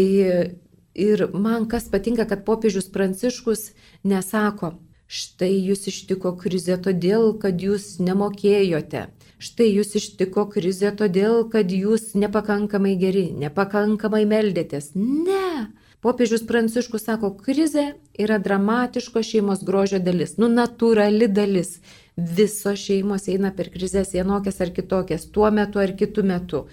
ir 0.96 1.26
man 1.36 1.68
kas 1.68 1.92
patinka, 1.92 2.24
kad 2.32 2.48
popiežius 2.48 2.88
Pranciškus 2.88 3.74
nesako, 4.08 4.78
štai 5.12 5.52
jūs 5.60 5.90
ištiko 5.92 6.38
krizė 6.40 6.80
todėl, 6.88 7.34
kad 7.44 7.60
jūs 7.60 7.98
nemokėjote 8.00 9.10
štai 9.44 9.70
jūs 9.70 9.96
ištiko 10.00 10.48
krizė 10.54 10.94
todėl, 10.96 11.44
kad 11.52 11.72
jūs 11.72 12.14
nepakankamai 12.16 12.96
geri, 13.02 13.28
nepakankamai 13.44 14.24
meldėtės. 14.30 14.94
Ne. 14.96 15.70
Popiežius 16.04 16.42
Pranciškus 16.48 17.06
sako, 17.08 17.30
krizė 17.46 17.94
yra 18.20 18.40
dramatiško 18.44 19.22
šeimos 19.24 19.62
grožio 19.64 20.02
dalis, 20.04 20.36
nu 20.40 20.50
natūrali 20.52 21.30
dalis. 21.32 21.78
Visos 22.16 22.82
šeimos 22.82 23.30
eina 23.32 23.54
per 23.56 23.72
krizės 23.74 24.12
vienokias 24.14 24.60
ar 24.62 24.74
kitokias, 24.76 25.30
tuo 25.32 25.48
metu 25.52 25.80
ar 25.82 25.96
kitu 25.98 26.26
metu. 26.28 26.66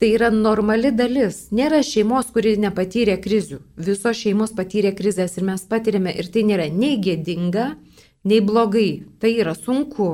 Tai 0.00 0.08
yra 0.14 0.30
normali 0.32 0.94
dalis. 0.96 1.50
Nėra 1.52 1.82
šeimos, 1.84 2.30
kuri 2.32 2.54
nepatyrė 2.62 3.18
krizių. 3.20 3.58
Visos 3.76 4.22
šeimos 4.22 4.54
patyrė 4.56 4.94
krizės 4.96 5.34
ir 5.36 5.44
mes 5.50 5.66
patyrėme 5.68 6.14
ir 6.16 6.30
tai 6.32 6.46
nėra 6.48 6.70
nei 6.72 6.94
gėdinga, 7.04 7.66
nei 8.24 8.40
blogai. 8.40 9.02
Tai 9.20 9.34
yra 9.34 9.52
sunku. 9.58 10.08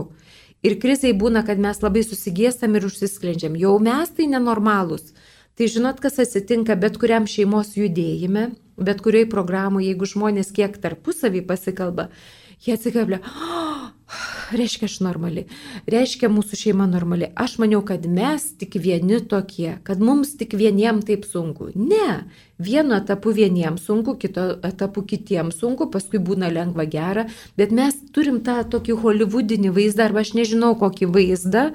Ir 0.66 0.76
krizai 0.82 1.12
būna, 1.14 1.44
kad 1.46 1.60
mes 1.62 1.78
labai 1.84 2.02
susigėstam 2.02 2.74
ir 2.74 2.88
užsisklendžiam. 2.88 3.54
Jau 3.60 3.76
mes 3.82 4.10
tai 4.16 4.26
nenormalūs. 4.32 5.12
Tai 5.56 5.68
žinot, 5.72 6.00
kas 6.02 6.18
atsitinka 6.20 6.74
bet 6.80 6.98
kuriam 7.00 7.28
šeimos 7.30 7.76
judėjime, 7.78 8.50
bet 8.76 9.00
kurioj 9.04 9.28
programoje, 9.32 9.92
jeigu 9.92 10.08
žmonės 10.10 10.50
kiek 10.56 10.74
tarpusavį 10.82 11.46
pasikalba, 11.48 12.10
jie 12.66 12.74
atsikablia, 12.76 13.22
oh, 13.24 13.86
reiškia 14.58 14.86
aš 14.88 14.98
normali, 15.04 15.46
reiškia 15.90 16.30
mūsų 16.32 16.58
šeima 16.60 16.86
normali. 16.90 17.30
Aš 17.34 17.58
maniau, 17.62 17.82
kad 17.86 18.06
mes 18.06 18.52
tik 18.60 18.78
vieni 18.82 19.20
tokie, 19.20 19.76
kad 19.86 20.02
mums 20.02 20.36
tik 20.38 20.54
vieniem 20.58 21.02
taip 21.06 21.26
sunku. 21.28 21.72
Ne, 21.74 22.26
Vienu 22.58 22.94
etapu 22.96 23.34
vieniems 23.36 23.82
sunku, 23.84 24.14
kito 24.16 24.46
etapu 24.64 25.02
kitiems 25.04 25.58
sunku, 25.60 25.90
paskui 25.92 26.16
būna 26.24 26.48
lengva 26.48 26.86
gera, 26.88 27.26
bet 27.60 27.72
mes 27.76 27.98
turim 28.16 28.38
tą 28.40 28.62
tokį 28.72 28.96
holivudinį 29.02 29.74
vaizdą, 29.76 30.06
arba 30.06 30.22
aš 30.24 30.32
nežinau 30.38 30.72
kokį 30.80 31.10
vaizdą, 31.12 31.66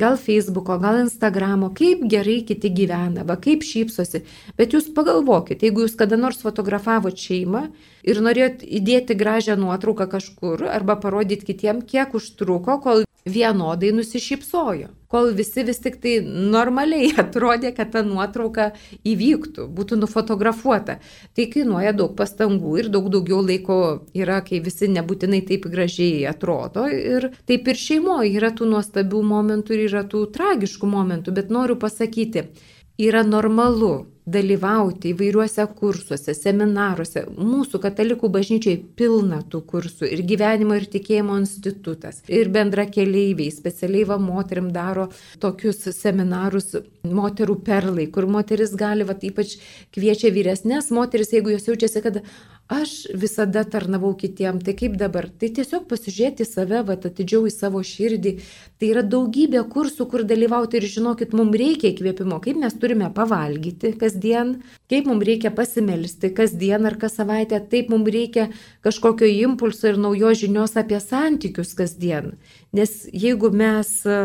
gal 0.00 0.16
Facebooko, 0.20 0.78
gal 0.82 1.00
Instagramo, 1.02 1.72
kaip 1.76 2.04
gerai 2.10 2.40
kiti 2.48 2.70
gyvena, 2.74 3.24
va 3.28 3.38
kaip 3.42 3.66
šypsosi. 3.66 4.22
Bet 4.58 4.76
jūs 4.76 4.90
pagalvokit, 4.96 5.64
jeigu 5.66 5.84
jūs 5.86 5.98
kada 5.98 6.18
nors 6.20 6.42
fotografavot 6.44 7.18
šeimą 7.18 7.66
ir 8.08 8.22
norėjot 8.24 8.62
įdėti 8.62 9.18
gražią 9.18 9.58
nuotrauką 9.60 10.08
kažkur 10.14 10.68
arba 10.70 10.98
parodyti 11.02 11.50
kitiem, 11.52 11.82
kiek 11.82 12.14
užtruko, 12.14 12.78
kol 12.84 13.07
vienodai 13.26 13.92
nusišypsojo. 13.92 14.88
Kol 15.08 15.30
visi 15.32 15.62
vis 15.64 15.80
tik 15.80 15.96
tai 16.02 16.18
normaliai 16.24 17.10
atrodė, 17.22 17.72
kad 17.76 17.92
ta 17.94 18.02
nuotrauka 18.04 18.70
įvyktų, 19.08 19.68
būtų 19.74 19.98
nufotografuota. 20.02 20.98
Tai 21.36 21.46
kainuoja 21.52 21.94
daug 21.96 22.14
pastangų 22.18 22.74
ir 22.82 22.90
daug 22.92 23.08
daugiau 23.12 23.40
laiko 23.44 23.78
yra, 24.16 24.42
kai 24.44 24.60
visi 24.64 24.90
nebūtinai 24.92 25.42
taip 25.48 25.68
gražiai 25.72 26.26
atrodo. 26.28 26.86
Ir 26.92 27.30
taip 27.48 27.68
ir 27.68 27.80
šeimoje 27.80 28.34
yra 28.36 28.52
tų 28.52 28.68
nuostabių 28.74 29.22
momentų 29.32 29.76
ir 29.76 29.86
yra 29.88 30.04
tų 30.08 30.26
tragiškų 30.34 30.92
momentų. 30.92 31.36
Bet 31.40 31.52
noriu 31.54 31.78
pasakyti, 31.80 32.50
yra 32.98 33.24
normalu 33.24 34.08
dalyvauti 34.34 35.12
įvairiuose 35.12 35.64
kursuose, 35.78 36.34
seminaruose. 36.36 37.24
Mūsų 37.38 37.80
katalikų 37.82 38.30
bažnyčiai 38.34 38.80
pilna 38.98 39.40
tų 39.50 39.62
kursų 39.70 40.10
ir 40.12 40.24
gyvenimo 40.28 40.76
ir 40.78 40.88
tikėjimo 40.92 41.38
institutas. 41.40 42.22
Ir 42.28 42.52
bendra 42.54 42.86
keleiviai, 42.90 43.50
specialiai 43.54 44.06
va 44.08 44.18
moterim 44.22 44.70
daro 44.74 45.08
tokius 45.42 45.88
seminarus 45.96 46.74
moterų 47.08 47.58
perlai, 47.64 48.08
kur 48.12 48.28
moteris 48.30 48.74
gali, 48.78 49.06
va 49.08 49.16
ypač 49.16 49.56
kviečia 49.94 50.32
vyresnės 50.34 50.92
moteris, 50.94 51.32
jeigu 51.34 51.54
jos 51.54 51.68
jaučiasi, 51.70 52.04
kad 52.04 52.22
aš 52.68 53.08
visada 53.16 53.64
tarnavau 53.64 54.12
kitiem, 54.18 54.60
tai 54.60 54.76
kaip 54.76 54.98
dabar? 55.00 55.30
Tai 55.32 55.48
tiesiog 55.56 55.88
pasižiūrėti 55.88 56.44
save, 56.44 56.82
va 56.84 56.98
atidžiau 56.98 57.48
į 57.48 57.54
savo 57.54 57.80
širdį. 57.80 58.34
Tai 58.78 58.92
yra 58.92 59.02
daugybė 59.02 59.64
kursų, 59.72 60.04
kur 60.10 60.26
dalyvauti 60.28 60.76
ir 60.76 60.88
žinokit, 60.92 61.32
mums 61.32 61.56
reikia 61.56 61.94
įkvėpimo, 61.94 62.42
kaip 62.44 62.60
mes 62.60 62.76
turime 62.76 63.08
pavalgyti, 63.14 63.94
kas 63.96 64.18
kasdien, 64.18 64.62
kaip 64.90 65.06
mums 65.06 65.24
reikia 65.24 65.50
pasimelsti 65.54 66.32
kasdien 66.34 66.86
ar 66.86 66.96
kas 66.98 67.16
savaitę, 67.18 67.60
taip 67.70 67.90
mums 67.90 68.10
reikia 68.10 68.48
kažkokio 68.82 69.26
impulso 69.26 69.88
ir 69.88 69.98
naujos 69.98 70.40
žinios 70.42 70.76
apie 70.76 71.00
santykius 71.00 71.74
kasdien. 71.74 72.36
Nes 72.72 73.06
jeigu 73.12 73.50
mes 73.50 74.06
e, 74.06 74.18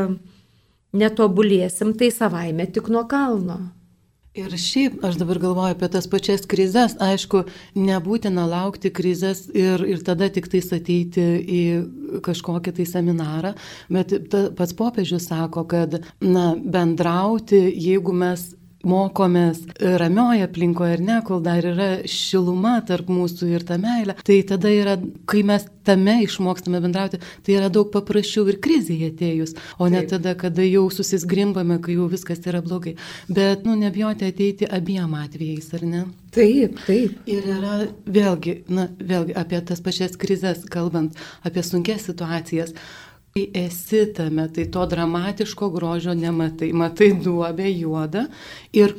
netobulėsim, 0.94 1.94
tai 1.98 2.12
savaime 2.12 2.66
tik 2.66 2.90
nuo 2.90 3.06
kalno. 3.08 3.72
Ir 4.34 4.50
šiaip 4.58 5.04
aš 5.06 5.20
dabar 5.22 5.38
galvoju 5.38 5.76
apie 5.76 5.88
tas 5.94 6.08
pačias 6.10 6.48
krizės, 6.50 6.96
aišku, 6.98 7.44
nebūtina 7.78 8.48
laukti 8.50 8.90
krizės 8.90 9.44
ir, 9.54 9.84
ir 9.86 10.02
tada 10.02 10.26
tik 10.34 10.48
tais 10.50 10.72
ateiti 10.74 11.22
į 11.22 11.60
kažkokį 12.26 12.74
tai 12.80 12.88
seminarą, 12.90 13.52
bet 13.94 14.16
ta, 14.34 14.48
pats 14.58 14.74
popiežius 14.80 15.30
sako, 15.30 15.68
kad 15.70 16.00
na, 16.18 16.48
bendrauti, 16.58 17.62
jeigu 17.78 18.16
mes 18.24 18.48
mokomės 18.88 19.62
ramioje 19.80 20.48
aplinkoje 20.48 20.98
ir 20.98 21.04
ne, 21.06 21.20
kol 21.26 21.42
dar 21.44 21.64
yra 21.66 21.90
šiluma 22.10 22.78
tarp 22.88 23.10
mūsų 23.12 23.50
ir 23.56 23.66
ta 23.68 23.78
meilė, 23.82 24.18
tai 24.28 24.42
tada 24.48 24.72
yra, 24.72 24.98
kai 25.30 25.44
mes 25.48 25.66
tame 25.88 26.18
išmokstame 26.24 26.82
bendrauti, 26.84 27.20
tai 27.44 27.56
yra 27.58 27.70
daug 27.74 27.92
paprasčiau 27.94 28.48
ir 28.52 28.60
krizėje 28.64 29.12
atėjus, 29.14 29.56
o 29.80 29.88
ne 29.92 30.04
Taip. 30.04 30.12
tada, 30.16 30.36
kada 30.40 30.66
jau 30.68 30.86
susisgrimbame, 30.94 31.80
kai 31.84 31.98
jau 31.98 32.10
viskas 32.12 32.44
yra 32.50 32.64
blogai. 32.64 32.96
Bet, 33.32 33.64
nu, 33.68 33.76
nebijoti 33.80 34.28
ateiti 34.32 34.68
abiem 34.68 35.16
atvejais, 35.20 35.72
ar 35.78 35.88
ne? 35.88 36.04
Taip, 36.34 36.80
taip. 36.88 37.18
Ir 37.30 37.48
yra 37.56 37.80
vėlgi, 38.10 38.64
na, 38.74 38.88
vėlgi 39.00 39.36
apie 39.40 39.60
tas 39.68 39.84
pačias 39.84 40.18
krizės 40.20 40.64
kalbant, 40.72 41.20
apie 41.46 41.64
sunkes 41.66 42.08
situacijas. 42.10 42.76
Kai 43.34 43.48
esi 43.66 44.04
tame, 44.14 44.44
tai 44.54 44.68
to 44.70 44.84
dramatiško 44.86 45.72
grožio 45.74 46.14
nematai, 46.14 46.68
matai 46.78 47.08
duobę 47.18 47.66
juodą 47.72 48.28
ir 48.78 48.94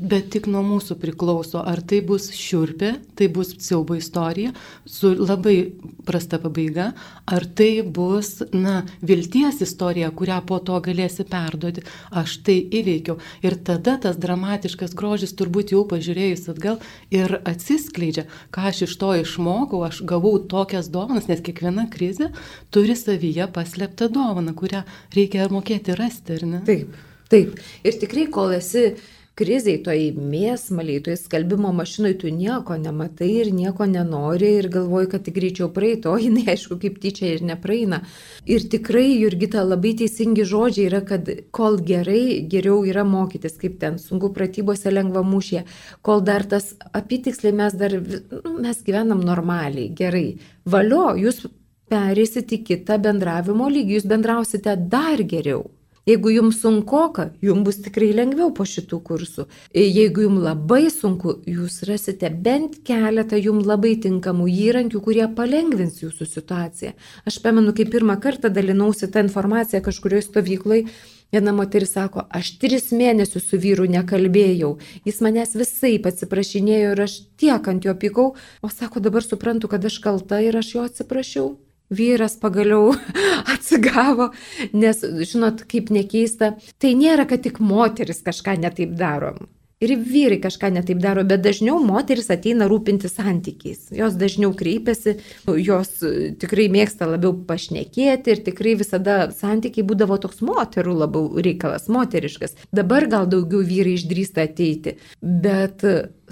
Bet 0.00 0.30
tik 0.32 0.46
nuo 0.48 0.62
mūsų 0.64 0.94
priklauso, 0.96 1.60
ar 1.60 1.82
tai 1.84 1.98
bus 2.06 2.30
šiurpė, 2.32 2.94
tai 3.18 3.26
bus 3.28 3.50
siaubo 3.60 3.98
istorija 3.98 4.54
su 4.88 5.10
labai 5.12 5.74
prasta 6.08 6.38
pabaiga, 6.40 6.86
ar 7.28 7.44
tai 7.44 7.82
bus, 7.84 8.38
na, 8.56 8.78
vilties 9.04 9.60
istorija, 9.66 10.08
kurią 10.16 10.38
po 10.48 10.56
to 10.64 10.78
galėsi 10.86 11.26
perduoti. 11.28 11.84
Aš 12.16 12.38
tai 12.46 12.56
įveikiau. 12.80 13.18
Ir 13.44 13.58
tada 13.66 13.98
tas 14.00 14.16
dramatiškas 14.20 14.96
grožis 14.96 15.36
turbūt 15.36 15.74
jau 15.76 15.84
pažiūrėjus 15.90 16.48
atgal 16.54 16.80
ir 17.12 17.36
atsiskleidžia, 17.44 18.24
ką 18.56 18.70
aš 18.72 18.86
iš 18.88 18.96
to 19.04 19.12
išmokau, 19.20 19.84
aš 19.84 20.00
gavau 20.08 20.38
tokias 20.40 20.88
dovanas, 20.88 21.28
nes 21.28 21.44
kiekviena 21.44 21.90
krizė 21.92 22.32
turi 22.72 22.96
savyje 22.96 23.50
paslėptą 23.52 24.08
dovaną, 24.16 24.56
kurią 24.56 24.86
reikia 25.12 25.52
mokėti 25.52 26.00
rasti, 26.00 26.40
ar 26.40 26.48
ne? 26.48 26.64
Taip, 26.64 26.96
taip. 27.28 27.60
Ir 27.84 28.00
tikrai, 28.00 28.30
kol 28.32 28.56
esi 28.56 28.94
krizai, 29.40 29.78
toj 29.84 30.10
mėsmaliai, 30.16 31.00
toj 31.04 31.16
skalbimo 31.16 31.70
mašinai 31.76 32.12
tu 32.20 32.28
nieko 32.34 32.76
nematai 32.80 33.30
ir 33.40 33.50
nieko 33.56 33.86
nenori 33.88 34.50
ir 34.58 34.68
galvoji, 34.72 35.08
kad 35.14 35.24
tik 35.26 35.38
greičiau 35.38 35.70
praeito, 35.74 36.12
o 36.12 36.20
jinai 36.20 36.44
aišku 36.54 36.76
kaip 36.82 36.98
tyčia 37.02 37.32
ir 37.34 37.44
nepraeina. 37.48 38.02
Ir 38.50 38.66
tikrai, 38.72 39.06
Jurgita, 39.22 39.64
labai 39.64 39.94
teisingi 40.02 40.44
žodžiai 40.48 40.90
yra, 40.90 41.00
kad 41.08 41.30
kol 41.56 41.80
gerai, 41.90 42.42
geriau 42.52 42.84
yra 42.88 43.06
mokytis, 43.08 43.56
kaip 43.60 43.80
ten 43.80 43.96
sunku 44.02 44.32
pratybose 44.36 44.92
lengva 44.92 45.24
mūšė, 45.26 45.64
kol 46.06 46.20
dar 46.26 46.44
tas 46.50 46.74
apitiksliai 46.92 47.56
mes 47.64 47.80
dar, 47.80 47.96
nu, 47.96 48.56
mes 48.60 48.84
gyvenam 48.86 49.24
normaliai, 49.24 49.88
gerai. 49.96 50.28
Valio, 50.68 51.10
jūs 51.16 51.46
perėsite 51.90 52.60
į 52.60 52.64
kitą 52.68 53.00
bendravimo 53.02 53.68
lygį, 53.72 53.98
jūs 53.98 54.08
bendrausite 54.10 54.76
dar 54.92 55.22
geriau. 55.24 55.64
Jeigu 56.08 56.32
jums 56.32 56.62
sunkoka, 56.62 57.28
jums 57.44 57.64
bus 57.66 57.78
tikrai 57.84 58.10
lengviau 58.16 58.48
po 58.56 58.64
šitų 58.64 58.98
kursų. 59.04 59.44
Jeigu 59.76 60.24
jums 60.24 60.42
labai 60.46 60.88
sunku, 60.92 61.36
jūs 61.44 61.82
rasite 61.88 62.30
bent 62.32 62.80
keletą 62.88 63.36
jums 63.36 63.68
labai 63.68 63.94
tinkamų 64.00 64.48
įrankių, 64.48 65.02
kurie 65.04 65.26
palengvins 65.36 66.00
jūsų 66.00 66.28
situaciją. 66.30 66.94
Aš 67.28 67.40
pamenu, 67.44 67.76
kai 67.76 67.88
pirmą 67.92 68.16
kartą 68.22 68.48
dalinausi 68.48 69.10
tą 69.12 69.26
informaciją 69.28 69.84
kažkurioje 69.84 70.28
stovykloje, 70.30 70.86
Viena 71.30 71.52
moteris 71.54 71.92
sako, 71.94 72.24
aš 72.34 72.56
tris 72.58 72.88
mėnesius 72.90 73.44
su 73.46 73.58
vyru 73.62 73.84
nekalbėjau, 73.86 74.72
jis 75.06 75.22
manęs 75.22 75.54
visai 75.54 75.92
atsiprašinėjo 76.10 76.90
ir 76.96 77.04
aš 77.06 77.16
tiek 77.38 77.70
ant 77.70 77.86
jo 77.86 77.94
pykau, 77.94 78.34
o 78.34 78.74
sako, 78.74 78.98
dabar 78.98 79.22
suprantu, 79.22 79.70
kad 79.70 79.86
aš 79.86 80.02
kalta 80.02 80.42
ir 80.42 80.58
aš 80.58 80.74
jo 80.74 80.86
atsiprašiau 80.90 81.52
vyras 81.90 82.36
pagaliau 82.40 82.94
atsigavo, 83.54 84.30
nes, 84.72 85.04
žinot, 85.32 85.64
kaip 85.70 85.90
nekeista, 85.94 86.54
tai 86.78 86.94
nėra, 86.98 87.28
kad 87.30 87.44
tik 87.46 87.62
moteris 87.62 88.22
kažką 88.26 88.58
netaip 88.62 88.94
darom. 88.98 89.48
Ir 89.80 89.94
vyrai 89.96 90.36
kažką 90.36 90.68
netaip 90.74 90.98
daro, 91.00 91.22
bet 91.24 91.40
dažniau 91.40 91.78
moteris 91.80 92.26
ateina 92.28 92.66
rūpinti 92.68 93.08
santykiais. 93.08 93.86
Jos 93.96 94.18
dažniau 94.20 94.52
kreipiasi, 94.52 95.14
jos 95.56 95.94
tikrai 96.42 96.66
mėgsta 96.68 97.08
labiau 97.08 97.32
pašnekėti 97.48 98.34
ir 98.34 98.42
tikrai 98.44 98.74
visada 98.76 99.30
santykiai 99.32 99.86
būdavo 99.88 100.20
toks 100.20 100.44
moterų 100.44 100.98
labiau 101.00 101.40
reikalas, 101.40 101.88
moteriškas. 101.88 102.58
Dabar 102.76 103.08
gal 103.08 103.24
daugiau 103.32 103.64
vyrai 103.64 103.96
išdrįsta 103.96 104.44
ateiti, 104.50 104.98
bet 105.24 105.80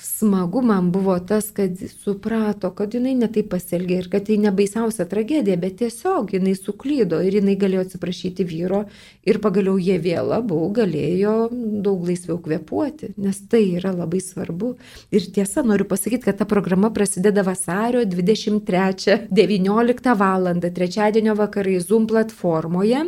smagu 0.01 0.63
man 0.63 0.93
buvo 0.93 1.19
tas, 1.19 1.51
kad 1.51 1.79
suprato, 2.03 2.71
kad 2.71 2.95
jinai 2.95 3.15
netaip 3.19 3.51
pasielgė 3.53 3.99
ir 4.03 4.09
kad 4.13 4.27
tai 4.29 4.37
nebaisiausia 4.41 5.05
tragedija, 5.11 5.57
bet 5.61 5.79
tiesiog 5.83 6.33
jinai 6.37 6.55
suklydo 6.59 7.21
ir 7.25 7.33
jinai 7.41 7.57
galėjo 7.61 7.83
atsiprašyti 7.87 8.47
vyro 8.49 8.81
ir 9.29 9.37
pagaliau 9.45 9.77
jie 9.83 9.99
vėl 10.03 10.27
abu 10.39 10.61
galėjo 10.75 11.35
daug 11.85 12.07
laisviau 12.09 12.39
kvepuoti, 12.43 13.07
nes 13.19 13.37
tai 13.51 13.65
yra 13.79 13.93
labai 13.97 14.21
svarbu. 14.25 14.69
Ir 15.15 15.23
tiesa, 15.35 15.59
noriu 15.67 15.87
pasakyti, 15.89 16.25
kad 16.29 16.37
ta 16.41 16.47
programa 16.49 16.89
prasideda 16.95 17.43
vasario 17.47 18.01
23.19 18.05 20.15
val. 20.19 20.45
trečiadienio 20.75 21.35
vakarai 21.35 21.81
Zoom 21.81 22.07
platformoje. 22.07 23.05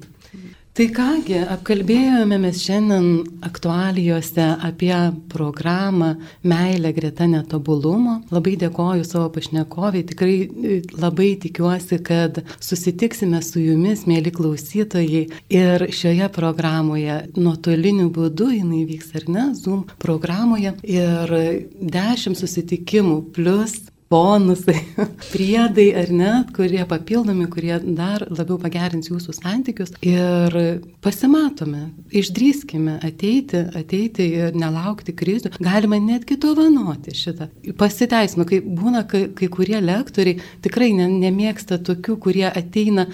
Tai 0.75 0.89
kągi, 0.91 1.37
apkalbėjome 1.53 2.35
mes 2.43 2.57
šiandien 2.59 3.05
aktualijose 3.47 4.43
apie 4.67 4.91
programą 5.31 6.09
Meilė 6.43 6.91
greta 6.97 7.29
netobulumo. 7.31 8.17
Labai 8.35 8.57
dėkoju 8.59 9.05
savo 9.07 9.29
pašnekoviai, 9.37 10.03
tikrai 10.09 10.35
e, 10.43 10.81
labai 10.99 11.29
tikiuosi, 11.39 12.01
kad 12.03 12.41
susitiksime 12.59 13.39
su 13.39 13.63
jumis, 13.63 14.03
mėly 14.03 14.35
klausytojai. 14.35 15.23
Ir 15.47 15.87
šioje 15.95 16.27
programoje 16.35 17.21
nuotoliniu 17.39 18.11
būdu 18.11 18.51
jinai 18.57 18.83
vyks 18.91 19.15
ar 19.15 19.31
ne, 19.31 19.49
Zoom 19.55 19.87
programoje. 20.03 20.75
Ir 20.83 21.37
dešimt 21.79 22.43
susitikimų 22.43 23.21
plus 23.39 23.79
bonusai, 24.11 24.77
priedai 25.33 25.87
ar 25.97 26.11
ne, 26.13 26.31
kurie 26.55 26.83
papildomi, 26.89 27.47
kurie 27.51 27.77
dar 27.97 28.25
labiau 28.29 28.57
pagerins 28.61 29.09
jūsų 29.09 29.35
santykius. 29.37 29.93
Ir 30.05 30.57
pasimatome, 31.05 31.87
išdrįskime 32.15 32.99
ateiti, 33.05 33.63
ateiti 33.77 34.27
ir 34.41 34.57
nelaukti 34.57 35.15
krizių. 35.17 35.55
Galima 35.59 35.99
netgi 36.01 36.37
dovanoti 36.41 37.15
šitą. 37.17 37.49
Pasiteisino, 37.79 38.45
kai 38.49 38.61
būna 38.65 39.05
kai, 39.09 39.25
kai 39.35 39.49
kurie 39.51 39.79
lektoriai 39.81 40.41
tikrai 40.65 40.91
ne, 40.97 41.09
nemėgsta 41.25 41.81
tokių, 41.85 42.19
kurie 42.27 42.47
ateina 42.51 43.09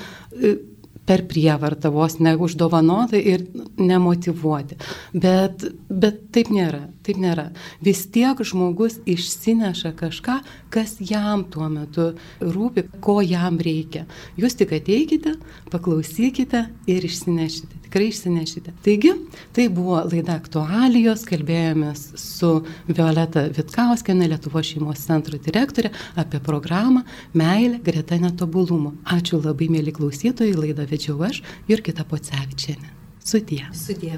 per 1.12 1.26
prievartą 1.28 1.91
vos 1.91 2.16
neuždovanoti 2.24 3.20
ir 3.34 3.43
nemotivuoti. 3.76 4.78
Bet, 5.12 5.66
bet 5.91 6.22
taip 6.32 6.53
nėra, 6.55 6.86
taip 7.03 7.20
nėra. 7.20 7.49
Vis 7.84 8.05
tiek 8.16 8.39
žmogus 8.47 9.01
išsineša 9.03 9.91
kažką, 9.99 10.38
kas 10.72 10.95
jam 11.03 11.43
tuo 11.51 11.68
metu 11.74 12.14
rūpi, 12.39 12.88
ko 13.03 13.20
jam 13.26 13.59
reikia. 13.59 14.05
Jūs 14.39 14.55
tik 14.62 14.72
ateikite, 14.80 15.36
paklausykite 15.74 16.70
ir 16.88 17.12
išsinešite 17.12 17.81
tikrai 17.92 18.08
išsinešite. 18.08 18.72
Taigi, 18.84 19.12
tai 19.52 19.68
buvo 19.70 20.00
laida 20.08 20.38
aktualijos, 20.39 21.26
kalbėjomės 21.28 22.06
su 22.16 22.52
Violeta 22.88 23.50
Vitkauskenė, 23.52 24.30
Lietuvo 24.32 24.64
šeimos 24.64 25.04
centro 25.04 25.38
direktorė, 25.38 25.92
apie 26.16 26.39
programą 26.39 27.04
Meilė 27.36 27.82
greta 27.84 28.16
netobulumo. 28.16 28.96
Ačiū 29.04 29.42
labai, 29.44 29.68
mėly 29.68 29.92
klausytojai, 29.92 30.56
laidą 30.56 30.88
vedžiau 30.88 31.20
aš 31.28 31.44
ir 31.68 31.84
kita 31.84 32.08
Pocevičiane. 32.08 32.96
Sudie. 33.20 33.66
Sudie. 33.76 34.16